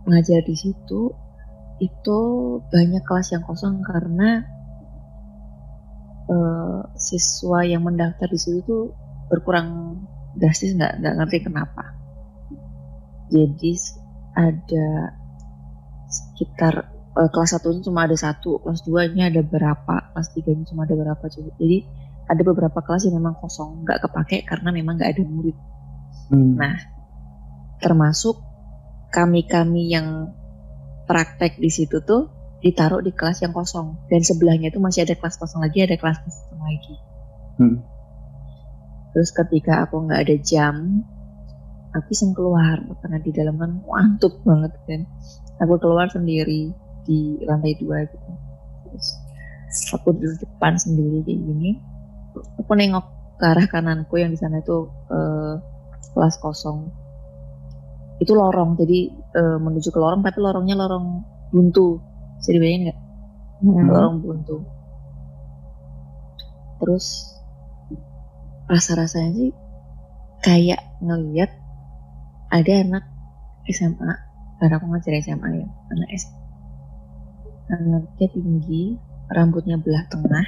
ngajar 0.07 0.39
di 0.47 0.55
situ 0.55 1.11
itu 1.83 2.19
banyak 2.71 3.03
kelas 3.03 3.35
yang 3.35 3.43
kosong 3.43 3.83
karena 3.83 4.47
uh, 6.29 6.81
siswa 6.95 7.65
yang 7.65 7.83
mendaftar 7.83 8.27
di 8.29 8.39
situ 8.39 8.63
tuh 8.63 8.83
berkurang 9.27 9.99
drastis 10.37 10.75
nggak 10.75 10.99
nggak 10.99 11.15
ngerti 11.19 11.37
kenapa. 11.45 11.83
Jadi 13.33 13.71
ada 14.33 15.13
sekitar 16.09 16.93
uh, 17.17 17.29
kelas 17.29 17.57
satunya 17.57 17.81
cuma 17.81 18.05
ada 18.05 18.17
satu 18.17 18.61
kelas 18.61 18.85
duanya 18.85 19.29
ada 19.29 19.41
berapa 19.41 20.13
kelas 20.13 20.29
tiganya 20.33 20.65
cuma 20.69 20.85
ada 20.85 20.93
berapa 20.97 21.25
jadi 21.29 21.77
ada 22.23 22.41
beberapa 22.41 22.79
kelas 22.81 23.09
yang 23.09 23.19
memang 23.19 23.37
kosong 23.37 23.83
nggak 23.83 23.99
kepake 24.09 24.47
karena 24.47 24.69
memang 24.71 24.97
nggak 24.97 25.11
ada 25.17 25.23
murid. 25.25 25.57
Hmm. 26.31 26.55
nah 26.55 26.77
termasuk 27.83 28.39
kami-kami 29.11 29.91
yang 29.91 30.31
praktek 31.05 31.59
di 31.59 31.67
situ 31.67 31.99
tuh 32.01 32.31
ditaruh 32.63 33.03
di 33.03 33.11
kelas 33.11 33.43
yang 33.43 33.51
kosong. 33.51 33.99
Dan 34.07 34.23
sebelahnya 34.23 34.71
itu 34.71 34.79
masih 34.79 35.03
ada 35.03 35.19
kelas 35.19 35.35
kosong 35.35 35.59
lagi 35.59 35.83
ada 35.83 35.99
kelas 35.99 36.17
kosong 36.23 36.61
lagi. 36.63 36.95
Hmm. 37.53 37.85
terus 39.13 39.29
ketika 39.29 39.85
aku 39.85 40.09
nggak 40.09 40.25
ada 40.25 40.35
jam 40.41 41.05
aku 41.93 42.15
iseng 42.15 42.33
keluar. 42.33 42.81
Karena 43.03 43.19
di 43.21 43.31
dalam 43.35 43.59
kan 43.59 43.71
ngantuk 43.83 44.41
banget 44.47 44.73
kan. 44.87 45.01
Aku 45.61 45.77
keluar 45.77 46.09
sendiri 46.09 46.73
di 47.05 47.37
lantai 47.45 47.77
dua 47.77 48.07
gitu. 48.09 48.31
Terus 48.89 49.07
aku 49.93 50.17
di 50.17 50.25
depan 50.41 50.79
sendiri 50.79 51.21
kayak 51.21 51.39
gini. 51.39 51.71
Aku 52.63 52.73
nengok 52.73 53.05
ke 53.37 53.45
arah 53.45 53.67
kananku 53.69 54.17
yang 54.17 54.33
di 54.33 54.39
sana 54.39 54.63
itu 54.63 54.89
uh, 55.13 55.61
kelas 56.17 56.41
kosong. 56.41 56.89
Itu 58.17 58.33
lorong 58.33 58.79
jadi 58.81 59.13
uh, 59.37 59.57
menuju 59.61 59.93
ke 59.93 59.99
lorong 60.01 60.25
tapi 60.25 60.41
lorongnya 60.41 60.73
lorong 60.79 61.21
buntu 61.53 62.12
bisa 62.39 62.49
dibayangin 62.53 62.81
nggak? 62.89 62.99
Hmm. 63.63 63.87
lorong 63.87 64.17
buntu 64.19 64.57
terus 66.83 67.31
rasa-rasanya 68.67 69.31
sih 69.39 69.51
kayak 70.43 70.83
ngeliat 70.99 71.51
ada 72.51 72.73
anak 72.83 73.03
SMA 73.71 74.11
karena 74.59 74.75
aku 74.75 74.85
ngajar 74.91 75.15
SMA 75.23 75.63
ya 75.63 75.67
anak 75.95 76.09
SMA 76.19 76.43
anaknya 77.71 78.27
tinggi 78.29 78.83
rambutnya 79.31 79.79
belah 79.79 80.03
tengah. 80.11 80.47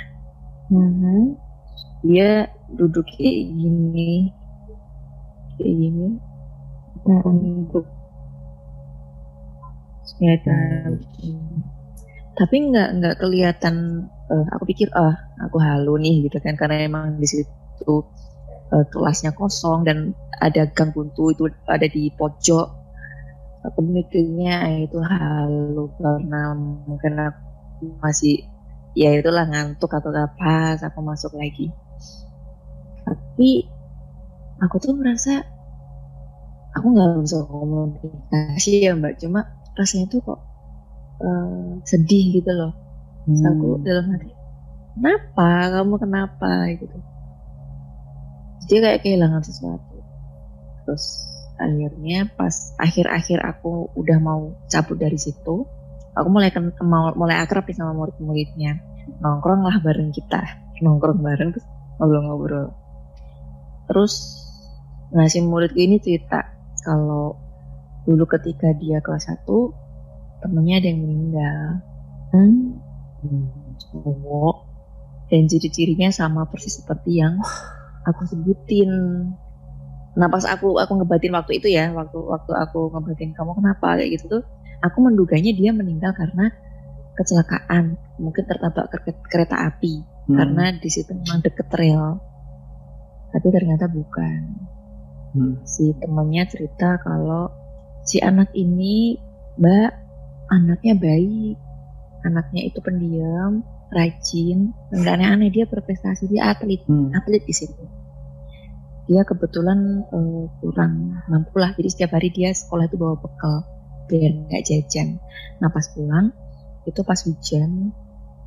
Mm-hmm. 0.65 1.38
dia 2.05 2.49
duduk 2.73 3.05
kayak 3.05 3.53
gini 3.53 4.33
kayak 5.57 5.73
gini. 5.77 6.07
Untuk 7.05 7.86
kelihatan 10.15 11.05
tapi 12.36 12.67
nggak 12.67 12.89
nggak 12.99 13.15
kelihatan 13.23 13.75
uh, 14.27 14.45
aku 14.51 14.63
pikir 14.67 14.91
ah 14.91 15.15
aku 15.39 15.55
halu 15.63 15.95
nih 16.03 16.27
gitu 16.27 16.38
kan. 16.43 16.59
Karena 16.59 16.83
emang 16.83 17.15
di 17.15 17.27
situ 17.27 17.95
uh, 18.75 18.86
kelasnya 18.91 19.31
kosong 19.31 19.88
dan 19.88 20.11
ada 20.43 20.67
gang 20.67 20.91
buntu 20.91 21.31
itu 21.31 21.47
ada 21.67 21.88
di 21.88 22.11
pojok. 22.11 22.67
Aku 23.65 23.81
mikirnya 23.81 24.67
itu 24.83 24.99
halu 25.01 25.89
karena 25.97 26.53
mungkin 26.86 27.17
aku 27.17 27.97
masih 28.03 28.45
ya 28.93 29.09
itulah 29.15 29.49
ngantuk 29.49 29.89
atau 29.89 30.11
apa 30.13 30.75
aku 30.75 30.99
masuk 31.01 31.33
lagi. 31.39 31.71
Tapi 33.07 33.65
aku 34.59 34.75
tuh 34.77 34.93
merasa 34.93 35.39
aku 36.75 36.86
nggak 36.93 37.23
bisa 37.23 37.47
komunikasi 37.47 38.86
ya 38.86 38.91
mbak. 38.93 39.17
Cuma 39.23 39.55
rasanya 39.79 40.11
tuh 40.11 40.19
kok 40.19 40.55
uh, 41.22 41.80
sedih 41.86 42.41
gitu 42.41 42.51
loh. 42.51 42.74
Hmm. 43.26 43.41
aku 43.41 43.82
dalam 43.82 44.05
hati 44.13 44.30
kenapa? 44.95 45.49
Kamu 45.74 45.95
kenapa? 45.97 46.51
gitu. 46.78 46.97
Dia 48.70 48.80
kayak 48.82 49.01
kehilangan 49.01 49.43
sesuatu. 49.43 49.97
Terus 50.86 51.05
akhirnya 51.57 52.30
pas 52.38 52.53
akhir-akhir 52.78 53.39
aku 53.41 53.89
udah 53.95 54.18
mau 54.20 54.53
cabut 54.68 54.99
dari 54.99 55.16
situ 55.16 55.66
aku 56.16 56.28
mulai 56.32 56.49
ken, 56.49 56.72
mau, 56.82 57.11
mulai 57.13 57.43
akrab 57.43 57.68
nih 57.68 57.76
sama 57.76 57.91
murid-muridnya. 57.93 58.80
Nongkrong 59.20 59.68
lah 59.68 59.78
bareng 59.84 60.16
kita. 60.16 60.41
Nongkrong 60.84 61.20
bareng 61.20 61.51
terus 61.53 61.68
ngobrol-ngobrol. 61.99 62.72
Terus 63.86 64.13
ngasih 65.13 65.45
muridku 65.45 65.78
ini 65.78 66.01
cerita 66.01 66.41
kalau 66.82 67.38
dulu 68.09 68.26
ketika 68.26 68.74
dia 68.74 68.99
kelas 69.03 69.30
1 69.30 69.45
temennya 70.46 70.76
ada 70.78 70.88
yang 70.93 71.02
meninggal. 71.02 71.62
Hmm. 72.30 72.62
cowok. 73.89 74.56
Dan 75.34 75.50
ciri-cirinya 75.50 76.14
sama 76.14 76.46
persis 76.46 76.78
seperti 76.78 77.18
yang 77.18 77.41
aku 78.06 78.30
sebutin. 78.30 78.89
Nah 80.14 80.28
pas 80.30 80.46
aku 80.46 80.78
aku 80.78 81.02
ngebatin 81.02 81.34
waktu 81.34 81.58
itu 81.58 81.74
ya 81.74 81.89
waktu 81.91 82.22
waktu 82.22 82.54
aku 82.54 82.93
ngebatin 82.93 83.34
kamu 83.34 83.58
kenapa 83.58 83.98
kayak 83.98 84.22
gitu 84.22 84.39
tuh 84.39 84.43
aku 84.86 85.02
menduganya 85.02 85.50
dia 85.52 85.74
meninggal 85.74 86.14
karena 86.14 86.54
kecelakaan. 87.18 87.98
Mungkin 88.22 88.46
tertabrak 88.46 88.93
kereta 89.28 89.66
api. 89.74 90.14
Hmm. 90.26 90.41
karena 90.41 90.74
di 90.82 90.89
situ 90.89 91.14
memang 91.14 91.41
deket 91.41 91.70
rel. 91.74 92.18
Tapi 93.34 93.48
ternyata 93.50 93.86
bukan. 93.89 94.41
Hmm. 95.36 95.60
si 95.68 95.91
temannya 96.00 96.48
cerita 96.48 96.96
kalau 97.04 97.52
si 98.08 98.24
anak 98.24 98.56
ini 98.56 99.20
mbak 99.60 100.05
anaknya 100.52 100.93
baik 100.98 101.58
anaknya 102.26 102.62
itu 102.74 102.80
pendiam 102.82 103.62
rajin 103.93 104.74
dan 104.89 105.06
aneh-aneh 105.06 105.54
dia 105.54 105.66
berprestasi 105.70 106.26
dia 106.26 106.50
atlet 106.50 106.82
hmm. 106.89 107.14
atlet 107.14 107.46
di 107.46 107.54
situ. 107.54 107.86
Dia 109.06 109.22
kebetulan 109.22 110.02
uh, 110.10 110.50
kurang 110.58 111.22
mampu 111.30 111.62
lah 111.62 111.78
jadi 111.78 111.89
setiap 111.93 112.18
hari 112.18 112.34
dia 112.34 112.50
sekolah 112.50 112.89
itu 112.89 112.98
bawa 112.98 113.22
bekal 113.22 113.62
biar 114.10 114.50
nggak 114.50 114.66
jajan. 114.66 115.22
Nah 115.62 115.70
pas 115.70 115.86
pulang 115.93 116.34
itu 116.89 117.02
pas 117.06 117.18
hujan 117.22 117.93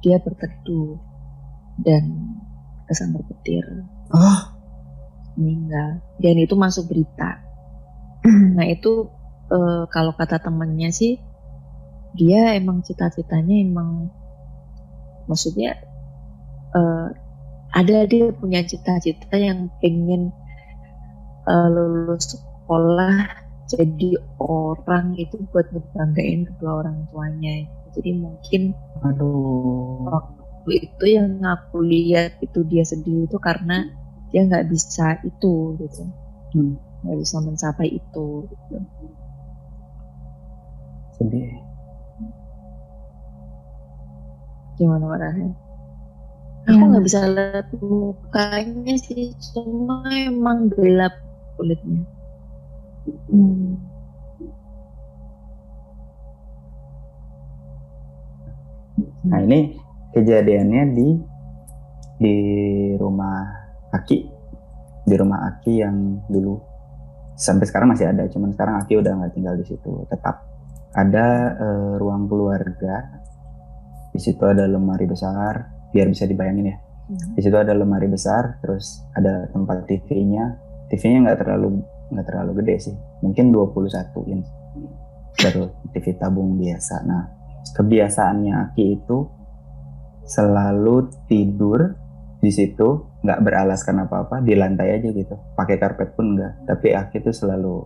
dia 0.03 0.19
berteduh 0.19 0.99
dan 1.83 2.35
kesambar 2.91 3.23
petir. 3.31 3.63
Oh. 4.11 4.41
Meninggal. 5.39 6.03
Dan 6.19 6.43
itu 6.43 6.59
masuk 6.59 6.91
berita. 6.91 7.39
Nah 8.59 8.67
itu 8.67 9.07
uh, 9.55 9.87
kalau 9.87 10.13
kata 10.19 10.43
temannya 10.43 10.91
sih 10.91 11.23
dia 12.19 12.59
emang 12.59 12.83
cita-citanya 12.83 13.62
emang 13.62 14.11
maksudnya 15.31 15.79
uh, 16.75 17.14
ada 17.73 18.09
dia 18.11 18.35
punya 18.35 18.64
cita-cita 18.66 19.39
yang 19.39 19.71
pengen 19.79 20.35
uh, 21.47 21.69
lulus 21.71 22.35
sekolah 22.35 23.29
jadi 23.69 24.16
orang 24.41 25.12
itu 25.21 25.37
buat 25.53 25.69
ngebanggain 25.71 26.49
kedua 26.49 26.83
orang 26.83 27.07
tuanya 27.12 27.69
jadi 27.93 28.16
mungkin 28.16 28.73
aduh 29.05 30.09
waktu 30.09 30.89
itu 30.89 31.05
yang 31.07 31.39
aku 31.45 31.85
lihat 31.85 32.41
itu 32.41 32.64
dia 32.64 32.83
sedih 32.83 33.29
itu 33.29 33.37
karena 33.37 33.85
dia 34.33 34.45
nggak 34.45 34.69
bisa 34.73 35.21
itu 35.25 35.77
gitu 35.77 36.03
hmm. 36.57 36.75
nggak 37.05 37.16
hmm. 37.16 37.23
bisa 37.23 37.37
mencapai 37.45 37.89
itu 37.93 38.27
gitu. 38.49 38.77
sedih 41.21 41.68
gimana 44.79 45.05
Mbak 45.11 45.20
Rahel? 45.20 45.53
Aku 46.68 46.83
nggak 46.85 47.05
bisa 47.05 47.20
lihat 47.26 47.66
mukanya 47.81 48.95
sih, 49.01 49.33
cuma 49.51 50.05
emang 50.12 50.68
gelap 50.68 51.16
kulitnya. 51.57 52.05
Hmm. 53.33 53.81
Nah 59.29 59.41
ini 59.45 59.81
kejadiannya 60.12 60.83
di 60.93 61.09
di 62.20 62.37
rumah 63.01 63.49
Aki 63.97 64.18
di 65.09 65.14
rumah 65.16 65.49
Aki 65.49 65.72
yang 65.81 65.97
dulu 66.29 66.61
sampai 67.33 67.64
sekarang 67.64 67.97
masih 67.97 68.12
ada, 68.12 68.29
cuman 68.29 68.53
sekarang 68.53 68.76
Aki 68.85 68.93
udah 69.01 69.12
nggak 69.24 69.33
tinggal 69.33 69.57
di 69.57 69.64
situ. 69.64 70.05
Tetap 70.12 70.37
ada 70.93 71.57
uh, 71.57 71.93
ruang 71.97 72.29
keluarga. 72.29 73.18
Di 74.19 74.21
situ 74.27 74.43
ada 74.43 74.66
lemari 74.66 75.07
besar, 75.07 75.87
biar 75.95 76.11
bisa 76.11 76.27
dibayangin 76.27 76.75
ya. 76.75 76.77
Hmm. 77.07 77.39
Di 77.39 77.41
situ 77.47 77.55
ada 77.55 77.71
lemari 77.71 78.11
besar, 78.11 78.59
terus 78.59 79.07
ada 79.14 79.47
tempat 79.55 79.87
TV-nya. 79.87 80.59
TV-nya 80.91 81.31
nggak 81.31 81.39
terlalu 81.47 81.87
nggak 82.11 82.27
terlalu 82.27 82.51
gede 82.64 82.91
sih, 82.91 82.97
mungkin 83.23 83.55
21 83.55 84.35
inch. 84.35 84.49
Baru 85.39 85.71
TV 85.95 86.19
tabung 86.19 86.59
biasa. 86.59 87.07
Nah, 87.07 87.31
kebiasaannya 87.79 88.75
Aki 88.75 88.85
itu 88.91 89.19
selalu 90.27 91.09
tidur 91.31 91.95
di 92.39 92.51
situ 92.51 93.19
nggak 93.25 93.41
beralaskan 93.43 94.07
apa-apa 94.07 94.39
di 94.45 94.55
lantai 94.55 95.01
aja 95.01 95.11
gitu 95.11 95.35
pakai 95.59 95.75
karpet 95.75 96.14
pun 96.14 96.39
enggak 96.39 96.55
tapi 96.71 96.95
aku 96.95 97.19
itu 97.19 97.31
selalu 97.35 97.83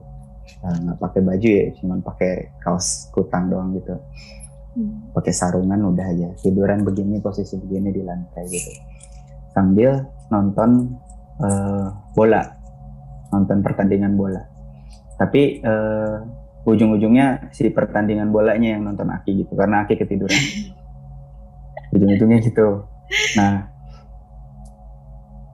eh, 0.60 0.76
nggak 0.76 0.98
uh, 0.98 1.00
pakai 1.00 1.20
baju 1.24 1.48
ya 1.48 1.66
cuman 1.80 1.98
pakai 2.04 2.32
kaos 2.60 3.08
kutang 3.16 3.48
doang 3.48 3.72
gitu 3.72 3.96
hmm. 4.76 5.14
pakai 5.16 5.32
sarungan 5.32 5.80
udah 5.92 6.06
aja. 6.06 6.28
Tiduran 6.40 6.84
begini 6.84 7.20
posisi 7.20 7.56
begini 7.56 7.92
di 7.92 8.02
lantai 8.04 8.44
gitu. 8.48 8.72
Sambil 9.52 10.02
nonton 10.32 10.96
uh, 11.40 11.86
bola. 12.16 12.42
Nonton 13.32 13.64
pertandingan 13.64 14.16
bola. 14.16 14.42
Tapi 15.16 15.62
uh, 15.62 16.16
ujung-ujungnya 16.68 17.50
si 17.50 17.70
pertandingan 17.72 18.30
bolanya 18.30 18.78
yang 18.78 18.86
nonton 18.86 19.08
Aki 19.10 19.44
gitu 19.46 19.52
karena 19.56 19.84
Aki 19.84 19.98
ketiduran. 20.00 20.42
Ujung-ujungnya 21.94 22.38
gitu. 22.40 22.88
Nah 23.36 23.72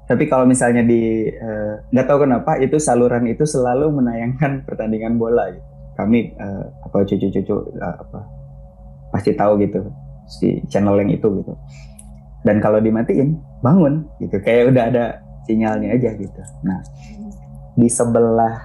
tapi 0.09 0.25
kalau 0.25 0.49
misalnya 0.49 0.81
di 0.81 1.29
eh, 1.29 1.73
nggak 1.93 2.07
uh, 2.07 2.09
tahu 2.09 2.25
kenapa 2.25 2.57
itu 2.65 2.81
saluran 2.81 3.29
itu 3.29 3.45
selalu 3.45 3.93
menayangkan 3.93 4.65
pertandingan 4.65 5.21
bola 5.21 5.53
gitu. 5.53 5.69
Kami 6.01 6.33
uh, 6.41 6.65
apa 6.89 7.05
cucu-cucu 7.05 7.77
uh, 7.77 7.97
apa 8.09 8.38
pasti 9.11 9.33
tahu 9.35 9.61
gitu 9.63 9.89
si 10.29 10.61
channel 10.69 10.97
yang 11.01 11.11
itu 11.13 11.27
gitu. 11.41 11.55
Dan 12.45 12.63
kalau 12.63 12.79
dimatiin 12.79 13.39
bangun 13.61 14.07
gitu 14.23 14.39
kayak 14.41 14.73
udah 14.73 14.85
ada 14.93 15.05
sinyalnya 15.49 15.97
aja 15.97 16.11
gitu. 16.15 16.41
Nah 16.65 16.81
di 17.79 17.89
sebelah 17.89 18.57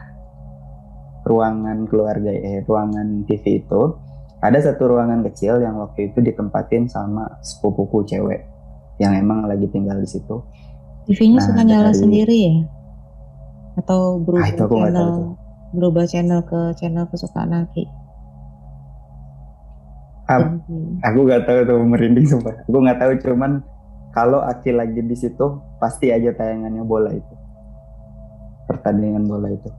ruangan 1.24 1.88
keluarga 1.88 2.32
eh 2.34 2.62
ruangan 2.68 3.24
TV 3.30 3.64
itu 3.64 3.96
ada 4.44 4.60
satu 4.60 4.92
ruangan 4.92 5.24
kecil 5.32 5.64
yang 5.64 5.80
waktu 5.80 6.12
itu 6.12 6.20
ditempatin 6.20 6.92
sama 6.92 7.40
sepupuku 7.40 8.04
cewek 8.04 8.44
yang 9.00 9.16
emang 9.16 9.48
lagi 9.48 9.72
tinggal 9.72 9.96
di 10.04 10.10
situ 10.10 10.44
TV-nya 11.08 11.40
nah, 11.40 11.46
suka 11.46 11.62
nyala 11.64 11.92
dari... 11.92 12.00
sendiri 12.00 12.38
ya? 12.40 12.56
Atau 13.80 14.24
berubah 14.24 14.48
ah, 14.48 14.52
itu 14.54 14.64
aku 14.64 14.76
channel? 14.80 14.96
Tahu 14.96 15.22
berubah 15.74 16.06
channel 16.08 16.42
ke 16.46 16.60
channel 16.80 17.06
kesukaan 17.10 17.52
Aki. 17.52 17.84
Ap- 20.24 20.64
aku 21.04 21.20
nggak 21.28 21.44
tahu 21.44 21.60
tuh 21.68 21.80
merinding 21.84 22.28
sumpah. 22.28 22.64
Aku 22.64 22.80
nggak 22.80 23.00
tahu 23.00 23.12
cuman 23.28 23.60
kalau 24.16 24.40
Aki 24.40 24.72
lagi 24.72 25.02
di 25.04 25.18
situ 25.18 25.60
pasti 25.82 26.14
aja 26.14 26.32
tayangannya 26.32 26.84
bola 26.86 27.12
itu. 27.12 27.34
Pertandingan 28.70 29.28
bola 29.28 29.52
itu. 29.52 29.70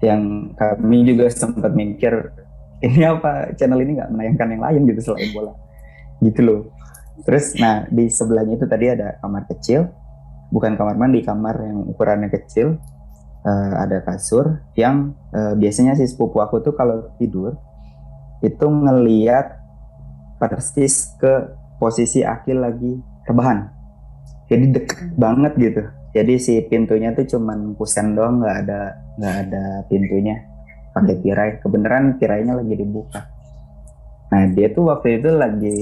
Yang 0.00 0.54
kami 0.54 0.98
juga 1.04 1.26
sempat 1.28 1.74
mikir 1.74 2.32
ini 2.80 3.04
apa 3.04 3.52
channel 3.58 3.82
ini 3.82 3.98
nggak 3.98 4.10
menayangkan 4.14 4.48
yang 4.54 4.62
lain 4.62 4.80
gitu 4.94 5.00
selain 5.12 5.30
bola. 5.34 5.52
Gitu 6.22 6.40
loh. 6.44 6.60
Terus 7.26 7.58
nah 7.58 7.84
di 7.90 8.06
sebelahnya 8.08 8.56
itu 8.56 8.66
tadi 8.70 8.94
ada 8.94 9.18
kamar 9.20 9.44
kecil, 9.50 9.90
bukan 10.54 10.78
kamar 10.78 10.96
mandi, 10.96 11.20
kamar 11.20 11.58
yang 11.60 11.84
ukurannya 11.88 12.30
kecil. 12.30 12.78
Uh, 13.40 13.72
ada 13.80 14.04
kasur 14.04 14.60
yang 14.76 15.16
uh, 15.32 15.56
biasanya 15.56 15.96
si 15.96 16.04
sepupu 16.04 16.44
aku 16.44 16.60
tuh 16.60 16.76
kalau 16.76 17.08
tidur 17.16 17.56
itu 18.40 18.66
ngeliat 18.66 19.60
persis 20.40 21.12
ke 21.20 21.52
posisi 21.76 22.24
Akil 22.24 22.60
lagi 22.60 22.96
rebahan. 23.28 23.68
Jadi 24.48 24.64
deket 24.74 25.00
banget 25.14 25.52
gitu. 25.60 25.82
Jadi 26.10 26.34
si 26.42 26.58
pintunya 26.66 27.14
tuh 27.14 27.22
cuman 27.22 27.78
kusen 27.78 28.18
doang, 28.18 28.42
nggak 28.42 28.56
ada 28.66 28.80
nggak 29.20 29.36
ada 29.46 29.64
pintunya. 29.86 30.36
Pakai 30.90 31.16
tirai. 31.22 31.50
Kebenaran 31.62 32.18
tirainya 32.18 32.58
lagi 32.58 32.74
dibuka. 32.74 33.22
Nah 34.34 34.42
dia 34.50 34.74
tuh 34.74 34.90
waktu 34.90 35.22
itu 35.22 35.30
lagi 35.30 35.78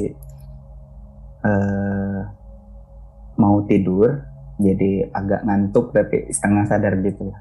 uh, 1.46 2.20
mau 3.40 3.62
tidur, 3.64 4.20
jadi 4.60 5.08
agak 5.14 5.46
ngantuk 5.46 5.94
tapi 5.96 6.28
setengah 6.28 6.64
sadar 6.68 6.98
gitu. 7.00 7.32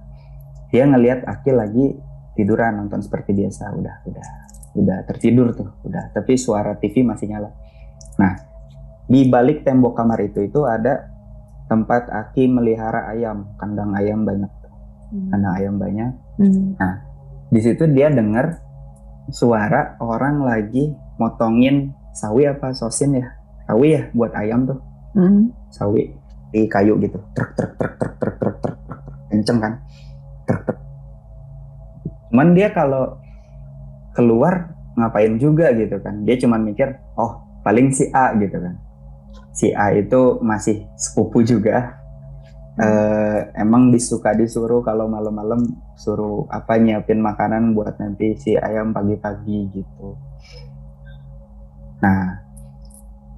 Dia 0.71 0.87
ngelihat 0.87 1.27
Akil 1.27 1.57
lagi 1.57 1.97
tiduran 2.37 2.79
nonton 2.79 3.01
seperti 3.03 3.33
biasa, 3.33 3.73
udah 3.73 3.95
udah 4.07 4.46
udah 4.77 5.03
tertidur 5.09 5.57
tuh, 5.57 5.73
udah. 5.81 6.13
Tapi 6.13 6.37
suara 6.37 6.77
TV 6.77 7.01
masih 7.01 7.33
nyala. 7.33 7.49
Nah, 8.21 8.33
di 9.09 9.25
balik 9.25 9.65
tembok 9.65 9.97
kamar 9.97 10.21
itu 10.21 10.45
itu 10.45 10.61
ada 10.63 11.09
tempat 11.67 12.07
Aki 12.07 12.47
melihara 12.47 13.09
ayam, 13.11 13.57
kandang 13.57 13.97
ayam 13.97 14.23
banyak, 14.23 14.51
hmm. 15.11 15.29
kandang 15.33 15.53
ayam 15.57 15.75
banyak. 15.81 16.11
Hmm. 16.37 16.77
Nah, 16.77 16.93
di 17.49 17.59
situ 17.59 17.89
dia 17.91 18.13
dengar 18.13 18.61
suara 19.33 19.97
orang 19.99 20.45
lagi 20.45 20.93
motongin 21.19 21.91
sawi 22.15 22.47
apa 22.47 22.71
sosin 22.71 23.19
ya, 23.19 23.27
sawi 23.67 23.97
ya 23.97 24.01
buat 24.13 24.31
ayam 24.37 24.69
tuh, 24.69 24.79
hmm. 25.17 25.73
sawi 25.73 26.13
di 26.53 26.63
kayu 26.71 26.95
gitu, 27.03 27.19
truk 27.35 27.51
truk 27.57 27.75
truk 27.75 27.93
truk 27.99 28.15
truk 28.21 28.35
truk 28.39 28.55
truk 28.63 28.77
truk, 28.87 28.99
kenceng 29.27 29.59
kan, 29.59 29.73
truk 30.47 30.61
truk. 30.63 30.79
Cuman 32.31 32.55
dia 32.55 32.71
kalau 32.71 33.19
keluar 34.17 34.73
ngapain 34.97 35.37
juga 35.37 35.69
gitu 35.77 36.01
kan, 36.01 36.25
dia 36.25 36.41
cuman 36.41 36.65
mikir, 36.65 36.97
oh 37.21 37.45
paling 37.61 37.93
si 37.93 38.09
A 38.09 38.33
gitu 38.33 38.57
kan. 38.57 38.75
Si 39.53 39.69
A 39.75 39.93
itu 39.93 40.41
masih 40.41 40.89
sepupu 40.97 41.45
juga. 41.45 42.01
Uh, 42.77 43.49
emang 43.57 43.89
disuka 43.89 44.37
disuruh 44.37 44.85
kalau 44.85 45.09
malam-malam 45.09 45.65
suruh 45.97 46.45
apa 46.53 46.77
nyiapin 46.77 47.17
makanan 47.17 47.73
buat 47.73 47.97
nanti 47.97 48.37
si 48.37 48.53
ayam 48.53 48.93
pagi-pagi 48.93 49.73
gitu. 49.73 50.13
Nah 52.05 52.37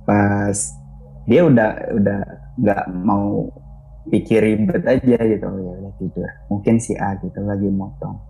pas 0.04 0.58
dia 1.24 1.48
udah 1.48 1.72
udah 1.96 2.22
nggak 2.60 2.84
mau 2.92 3.48
pikir 4.12 4.44
ribet 4.44 4.84
aja 4.84 5.20
gitu. 5.24 5.48
Ya 5.48 5.74
udah 5.88 5.94
tidur. 5.96 6.30
Mungkin 6.52 6.76
si 6.84 7.00
A 7.00 7.16
gitu 7.24 7.40
lagi 7.40 7.72
motong 7.72 8.29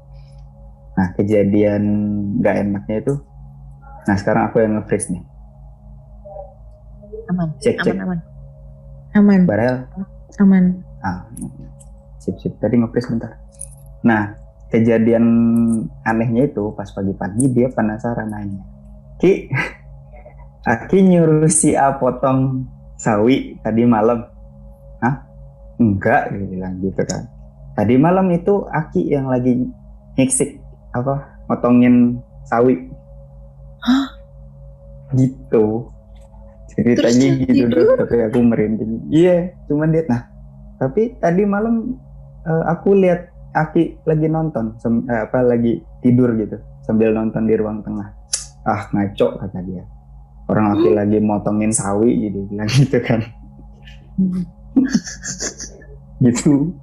nah 1.00 1.08
kejadian 1.16 1.84
nggak 2.43 2.56
enaknya 2.68 2.95
itu 3.00 3.16
nah 4.04 4.16
sekarang 4.20 4.52
aku 4.52 4.60
yang 4.60 4.76
nge-freeze 4.76 5.16
nih. 5.16 5.24
Aman 7.30 7.47
cek 7.62 7.78
aman 7.80 7.86
cek. 7.86 7.95
aman. 8.04 8.20
Aman. 9.16 9.41
Barel? 9.47 9.76
Aman. 10.41 10.64
Ah 11.00 11.24
sip 12.20 12.36
sip. 12.41 12.58
Tadi 12.60 12.76
ngepres 12.84 13.08
bentar. 13.08 13.39
Nah 14.04 14.36
kejadian 14.74 15.26
anehnya 16.04 16.52
itu 16.52 16.74
pas 16.76 16.89
pagi-pagi 16.91 17.47
dia 17.54 17.72
penasaran 17.72 18.28
nanya 18.28 18.66
ki 19.24 19.47
Aki 20.70 21.08
nyuruh 21.08 21.47
si 21.47 21.72
A 21.72 21.95
potong 21.95 22.68
sawi 23.00 23.56
tadi 23.64 23.88
malam? 23.88 24.28
Hah? 25.00 25.24
Enggak, 25.80 26.36
dia 26.36 26.45
bilang 26.45 26.84
gitu 26.84 27.00
kan. 27.08 27.32
Tadi 27.80 27.95
malam 27.95 28.28
itu 28.28 28.68
Aki 28.68 29.08
yang 29.08 29.32
lagi 29.32 29.56
nyiksik 30.20 30.60
apa? 30.94 31.40
Motongin 31.50 32.22
sawi. 32.50 32.90
Hah? 33.86 34.08
Gitu. 35.14 35.90
Ceritanya 36.70 37.28
gitu 37.44 37.66
dong 37.68 37.98
tapi 37.98 38.16
aku 38.30 38.40
merinding. 38.46 39.10
Iya 39.10 39.54
cuman 39.66 39.90
dia 39.92 40.06
nah. 40.06 40.30
Tapi 40.80 41.18
tadi 41.20 41.44
malam 41.44 41.98
uh, 42.46 42.64
aku 42.72 42.96
lihat 42.96 43.30
Aki 43.50 44.06
lagi 44.06 44.30
nonton 44.30 44.78
sem, 44.78 45.02
uh, 45.10 45.26
apa 45.26 45.42
lagi 45.42 45.82
tidur 46.06 46.38
gitu 46.38 46.62
sambil 46.86 47.10
nonton 47.12 47.50
di 47.50 47.58
ruang 47.58 47.82
tengah. 47.82 48.14
Ah 48.62 48.86
ngaco 48.94 49.42
kata 49.42 49.60
dia. 49.66 49.84
Orang 50.46 50.78
Aki 50.78 50.94
lagi 50.94 51.18
motongin 51.18 51.74
sawi 51.74 52.30
gitu 52.30 52.46
bilang 52.50 52.70
gitu 52.70 52.98
kan. 53.02 53.22
Gitu. 56.20 56.76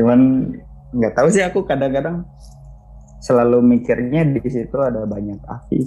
Cuman 0.00 0.52
nggak 0.88 1.12
tahu 1.12 1.28
sih 1.28 1.44
aku 1.44 1.68
kadang-kadang 1.68 2.24
selalu 3.28 3.76
mikirnya 3.76 4.24
di 4.24 4.40
situ 4.48 4.76
ada 4.80 5.04
banyak 5.04 5.36
Aki 5.44 5.80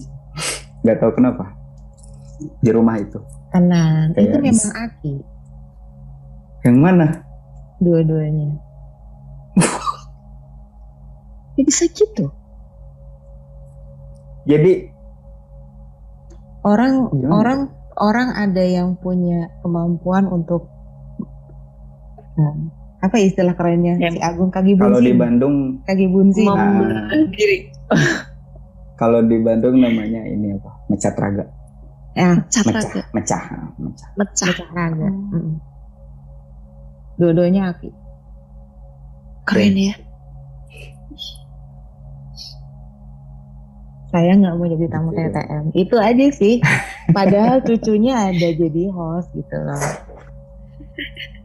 nggak 0.86 0.98
tahu 0.98 1.12
kenapa 1.18 1.46
di 2.62 2.70
rumah 2.74 2.98
itu? 2.98 3.22
Tenang, 3.54 4.18
Kayak 4.18 4.26
itu 4.26 4.38
memang 4.42 4.72
Aki. 4.74 5.14
Yang 6.66 6.78
mana? 6.78 7.08
Dua-duanya. 7.82 8.50
ya 11.58 11.62
bisa 11.62 11.86
gitu. 11.92 12.34
Jadi 14.50 14.90
orang 16.66 17.14
gimana? 17.14 17.30
orang 17.30 17.60
orang 18.02 18.30
ada 18.34 18.64
yang 18.66 18.98
punya 18.98 19.54
kemampuan 19.62 20.26
untuk 20.26 20.66
nah, 22.38 22.58
apa 23.02 23.18
istilah 23.18 23.58
kerennya 23.58 23.98
ya. 23.98 24.14
si 24.14 24.22
Agung 24.22 24.54
kaki 24.54 24.78
bunsi. 24.78 24.86
Kalau 24.86 25.02
di 25.02 25.14
Bandung 25.18 25.56
kaki 25.90 26.06
bunsi. 26.06 26.46
Nah, 26.46 27.10
kalau 29.02 29.26
di 29.26 29.38
Bandung 29.42 29.82
namanya 29.82 30.22
ini 30.30 30.54
apa? 30.54 30.72
Mecat 30.86 31.18
raga. 31.18 31.46
Ya, 32.14 32.38
mecah, 32.38 32.62
mecah, 32.62 32.84
mecah, 33.16 33.44
mecah, 33.82 34.10
mecah, 34.14 34.48
mecah 34.54 34.70
raga. 34.78 35.10
Hmm. 35.10 35.58
Dua-duanya 37.18 37.74
Aki. 37.74 37.90
Keren 39.50 39.76
ya. 39.78 39.96
Saya 44.12 44.36
nggak 44.36 44.54
mau 44.60 44.68
jadi 44.68 44.86
tamu 44.92 45.10
gitu. 45.16 45.24
TTM. 45.24 45.66
Itu 45.74 45.96
aja 45.98 46.26
sih. 46.36 46.60
Padahal 47.18 47.64
cucunya 47.66 48.30
ada 48.30 48.50
jadi 48.54 48.84
host 48.94 49.34
gitu 49.34 49.58
loh. 49.58 49.82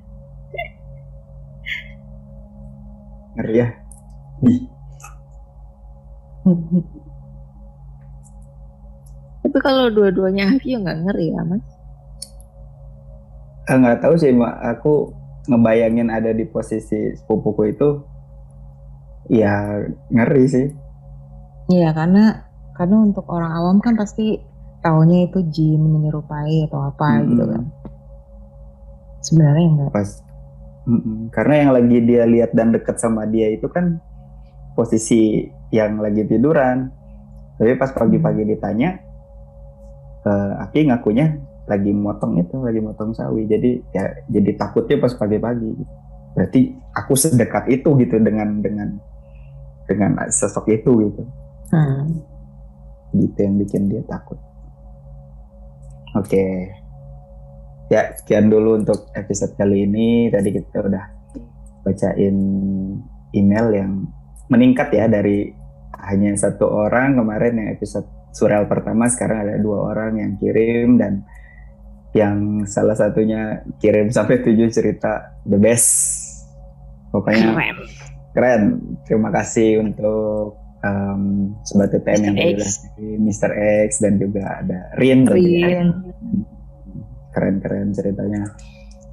Ngeri 3.37 3.55
ya. 3.61 3.69
Tapi 9.47 9.59
kalau 9.61 9.93
dua-duanya 9.93 10.51
Hafi 10.51 10.75
ya 10.75 10.79
nggak 10.83 10.99
ngeri 11.07 11.27
ya 11.33 11.41
mas? 11.47 11.63
Eh, 13.67 13.77
nggak 13.77 13.99
tahu 14.03 14.15
sih 14.19 14.33
mak. 14.35 14.57
Aku 14.79 15.15
ngebayangin 15.47 16.11
ada 16.11 16.35
di 16.35 16.43
posisi 16.47 17.15
sepupuku 17.15 17.77
itu, 17.77 18.03
ya 19.31 19.85
ngeri 20.11 20.45
sih. 20.51 20.67
Iya 21.71 21.95
karena 21.95 22.47
karena 22.75 22.97
untuk 23.03 23.27
orang 23.31 23.53
awam 23.55 23.77
kan 23.83 23.99
pasti 23.99 24.39
taunya 24.83 25.27
itu 25.27 25.43
jin 25.51 25.83
menyerupai 25.83 26.71
atau 26.71 26.91
apa 26.91 27.07
hmm. 27.07 27.23
gitu 27.31 27.45
kan. 27.47 27.63
Sebenarnya 29.23 29.67
enggak. 29.67 29.91
Pas. 29.91 30.11
Karena 31.35 31.55
yang 31.67 31.71
lagi 31.75 31.99
dia 32.07 32.23
lihat 32.25 32.55
dan 32.55 32.71
deket 32.71 33.03
sama 33.03 33.27
dia 33.27 33.51
itu 33.51 33.67
kan 33.67 33.99
posisi 34.79 35.47
yang 35.75 35.99
lagi 35.99 36.23
tiduran. 36.23 36.91
Tapi 37.57 37.73
pas 37.81 37.91
pagi-pagi 37.91 38.43
hmm. 38.45 38.51
ditanya, 38.53 38.91
uh, 40.27 40.63
Aki 40.69 40.93
ngakunya 40.93 41.41
lagi 41.67 41.91
motong 41.91 42.39
itu 42.39 42.57
lagi 42.63 42.79
motong 42.79 43.11
sawi 43.11 43.43
jadi 43.51 43.71
ya 43.91 44.05
jadi 44.31 44.55
takutnya 44.55 45.03
pas 45.03 45.13
pagi-pagi 45.19 45.73
berarti 46.39 46.61
aku 46.95 47.13
sedekat 47.19 47.67
itu 47.67 47.91
gitu 47.99 48.23
dengan 48.23 48.63
dengan 48.63 48.89
dengan 49.91 50.15
sosok 50.31 50.71
itu 50.71 51.11
gitu 51.11 51.23
hmm. 51.75 52.03
gitu 53.19 53.39
yang 53.43 53.55
bikin 53.59 53.83
dia 53.91 54.03
takut 54.07 54.39
oke 56.15 56.27
okay. 56.27 56.71
Ya 57.87 58.15
sekian 58.19 58.51
dulu 58.51 58.83
untuk 58.83 59.11
episode 59.15 59.55
kali 59.55 59.87
ini 59.87 60.27
tadi 60.31 60.51
kita 60.51 60.83
udah 60.83 61.05
bacain 61.87 62.37
email 63.31 63.67
yang 63.71 63.93
meningkat 64.51 64.91
ya 64.91 65.07
dari 65.07 65.55
hanya 66.07 66.35
satu 66.35 66.67
orang 66.67 67.19
kemarin 67.19 67.59
yang 67.59 67.69
episode 67.75 68.07
surel 68.35 68.67
pertama 68.67 69.07
sekarang 69.07 69.47
ada 69.47 69.55
dua 69.63 69.95
orang 69.95 70.19
yang 70.19 70.33
kirim 70.39 70.99
dan 70.99 71.23
yang 72.15 72.65
salah 72.67 72.97
satunya 72.97 73.63
kirim 73.79 74.11
sampai 74.11 74.41
tujuh 74.43 74.69
cerita 74.73 75.37
the 75.47 75.59
best 75.59 75.89
pokoknya 77.13 77.55
keren, 77.55 77.77
keren. 78.35 78.63
terima 79.05 79.31
kasih 79.31 79.85
untuk 79.85 80.59
um, 80.83 81.55
sobat 81.63 81.93
TTM 81.93 82.23
yang 82.33 82.37
udah 82.57 82.71
Mr. 83.21 83.51
X 83.89 84.01
dan 84.03 84.17
juga 84.21 84.65
ada 84.65 84.81
Rin, 84.99 85.29
Rin. 85.29 85.87
Keren-keren 87.37 87.93
ceritanya. 87.93 88.57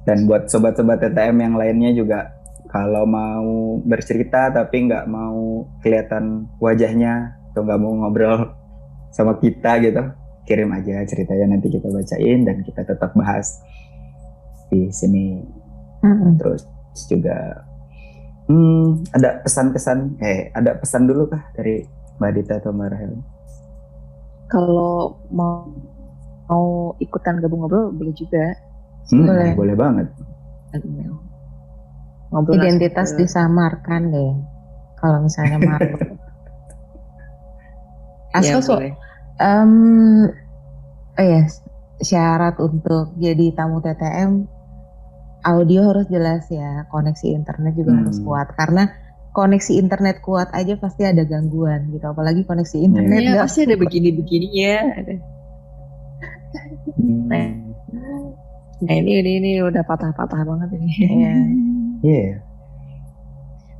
Dan 0.08 0.24
buat 0.24 0.48
sobat-sobat 0.48 1.04
TTM 1.04 1.36
yang 1.44 1.54
lainnya 1.60 1.92
juga 1.92 2.32
kalau 2.72 3.04
mau 3.04 3.78
bercerita 3.84 4.48
tapi 4.48 4.88
nggak 4.88 5.04
mau 5.04 5.68
kelihatan 5.84 6.48
wajahnya 6.56 7.36
atau 7.52 7.62
nggak 7.62 7.80
mau 7.80 7.92
ngobrol 8.02 8.50
sama 9.14 9.38
kita 9.38 9.78
gitu 9.84 10.02
kirim 10.44 10.74
aja 10.74 11.06
ceritanya 11.06 11.56
nanti 11.56 11.70
kita 11.70 11.88
bacain 11.88 12.44
dan 12.44 12.60
kita 12.66 12.82
tetap 12.84 13.12
bahas 13.14 13.60
di 14.72 14.88
sini. 14.92 15.44
Mm-hmm. 16.04 16.36
terus 16.36 16.68
juga 17.08 17.64
hmm, 18.44 19.08
ada 19.16 19.40
pesan-pesan 19.40 20.20
eh 20.20 20.52
ada 20.52 20.76
pesan 20.76 21.08
dulu 21.08 21.32
kah 21.32 21.48
dari 21.56 21.80
Mbak 22.20 22.32
Dita 22.36 22.54
atau 22.60 22.76
Mbak 22.76 22.88
Rahel? 22.92 23.12
Kalau 24.52 25.16
mau 25.32 25.72
mau 26.48 26.92
ikutan 27.00 27.40
gabung 27.40 27.64
ngobrol 27.64 27.92
boleh 27.94 28.14
juga. 28.16 28.56
Hmm, 29.12 29.28
boleh. 29.28 29.52
boleh 29.56 29.76
banget. 29.76 30.06
Ngobrol 32.32 32.58
identitas 32.58 33.14
disamarkan 33.14 34.10
deh 34.10 34.32
kalau 34.98 35.22
misalnya 35.22 35.60
marah 35.60 35.94
asal 38.34 38.58
ya, 38.58 38.66
so, 38.66 38.74
Um, 39.34 40.30
oh 41.18 41.26
ya, 41.26 41.50
syarat 41.98 42.54
untuk 42.62 43.18
jadi 43.18 43.50
tamu 43.50 43.82
TTM 43.82 44.46
audio 45.42 45.90
harus 45.90 46.06
jelas 46.06 46.46
ya, 46.54 46.86
koneksi 46.86 47.34
internet 47.34 47.74
juga 47.74 47.98
hmm. 47.98 48.00
harus 48.06 48.18
kuat. 48.22 48.54
Karena 48.54 48.94
koneksi 49.34 49.72
internet 49.82 50.22
kuat 50.22 50.54
aja 50.54 50.78
pasti 50.78 51.02
ada 51.02 51.26
gangguan 51.26 51.90
gitu, 51.90 52.06
apalagi 52.06 52.46
koneksi 52.46 52.78
internet 52.78 53.20
ya, 53.26 53.42
pasti 53.42 53.66
ada 53.66 53.74
begini-begini 53.74 54.48
ya. 54.54 54.78
Hmm. 56.94 57.26
Nah, 57.30 57.46
nah 58.82 58.94
ini, 58.94 59.22
ini 59.22 59.30
ini 59.42 59.50
udah 59.62 59.82
patah-patah 59.82 60.40
banget 60.46 60.68
ini. 60.78 60.92
Iya. 60.92 61.34
Yeah. 62.04 62.20
Yeah. 62.20 62.32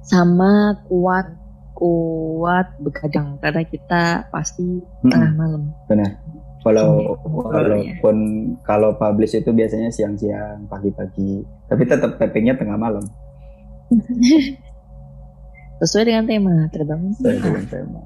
Sama 0.01 0.81
kuat 0.89 1.29
kuat 1.77 2.73
begadang 2.81 3.37
karena 3.43 3.63
kita 3.69 4.33
pasti 4.33 4.81
hmm. 4.81 5.11
tengah 5.13 5.33
malam. 5.37 5.63
Benar. 5.91 6.11
Kalau 6.65 7.21
walaupun 7.29 8.17
kalau 8.65 8.97
publish 8.97 9.37
itu 9.37 9.53
biasanya 9.53 9.93
siang-siang, 9.93 10.65
pagi-pagi, 10.65 11.45
tapi 11.69 11.83
tetap 11.85 12.17
tappingnya 12.17 12.57
tengah 12.57 12.81
malam. 12.81 13.05
Sesuai 15.85 16.09
dengan 16.09 16.25
tema 16.25 16.65
terbangun. 16.73 17.13
Sesuai 17.21 17.37
dengan 17.45 17.65
tema. 17.69 18.01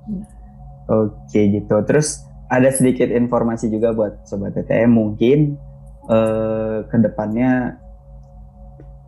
Oke 0.90 1.40
gitu. 1.54 1.76
Terus 1.86 2.26
ada 2.48 2.68
sedikit 2.72 3.12
informasi 3.12 3.68
juga 3.68 3.92
buat 3.92 4.24
sobat 4.24 4.56
TTM 4.56 4.90
mungkin 4.90 5.60
uh, 6.08 6.84
ke 6.88 6.96
depannya 6.96 7.76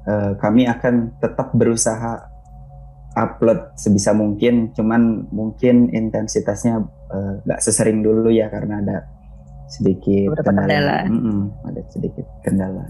uh, 0.05 0.32
kami 0.36 0.68
akan 0.68 1.16
tetap 1.18 1.57
berusaha 1.57 2.28
upload 3.16 3.74
sebisa 3.74 4.14
mungkin 4.14 4.70
cuman 4.70 5.26
mungkin 5.34 5.91
intensitasnya 5.91 6.78
eh, 7.11 7.34
nggak 7.43 7.59
uh, 7.59 7.64
sesering 7.66 8.07
dulu 8.07 8.30
ya 8.30 8.47
karena 8.47 8.78
ada 8.78 9.03
sedikit 9.66 10.38
kendala, 10.47 10.47
kendala. 10.47 10.97
Mm 11.11 11.18
-mm, 11.18 11.41
ada 11.66 11.80
sedikit 11.91 12.26
kendala. 12.47 12.86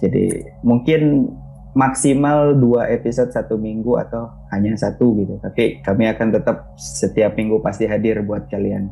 Jadi 0.00 0.24
mungkin 0.64 1.28
maksimal 1.76 2.56
dua 2.56 2.88
episode 2.88 3.28
satu 3.28 3.60
minggu 3.60 4.00
atau 4.08 4.32
hanya 4.56 4.72
satu 4.72 5.12
gitu. 5.20 5.36
Tapi 5.36 5.84
kami 5.84 6.08
akan 6.08 6.28
tetap 6.32 6.72
setiap 6.80 7.36
minggu 7.36 7.60
pasti 7.60 7.84
hadir 7.84 8.24
buat 8.24 8.48
kalian 8.48 8.88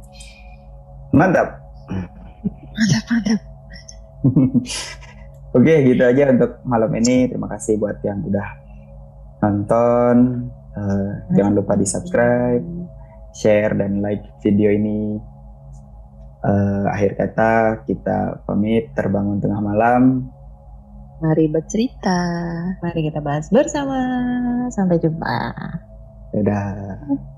mantap 1.13 1.61
mantap 2.75 3.05
mantap 3.11 3.41
Oke, 5.57 5.73
gitu 5.89 6.05
aja 6.05 6.29
untuk 6.29 6.61
malam 6.69 6.93
ini. 7.01 7.33
Terima 7.33 7.49
kasih 7.49 7.81
buat 7.81 7.97
yang 8.05 8.21
udah 8.29 8.49
nonton. 9.41 10.17
Uh, 10.77 11.11
jangan 11.33 11.57
lupa 11.57 11.73
di 11.81 11.89
subscribe, 11.89 12.61
share 13.33 13.73
dan 13.73 14.05
like 14.05 14.21
video 14.45 14.69
ini. 14.69 15.17
Uh, 16.45 16.85
akhir 16.93 17.17
kata 17.17 17.81
kita 17.89 18.45
pamit 18.45 18.93
terbangun 18.93 19.41
tengah 19.41 19.65
malam. 19.65 20.29
Mari 21.25 21.49
bercerita. 21.49 22.21
Mari 22.85 23.09
kita 23.09 23.25
bahas 23.25 23.49
bersama. 23.49 23.97
Sampai 24.69 25.01
jumpa. 25.01 25.57
Dadah. 26.37 27.33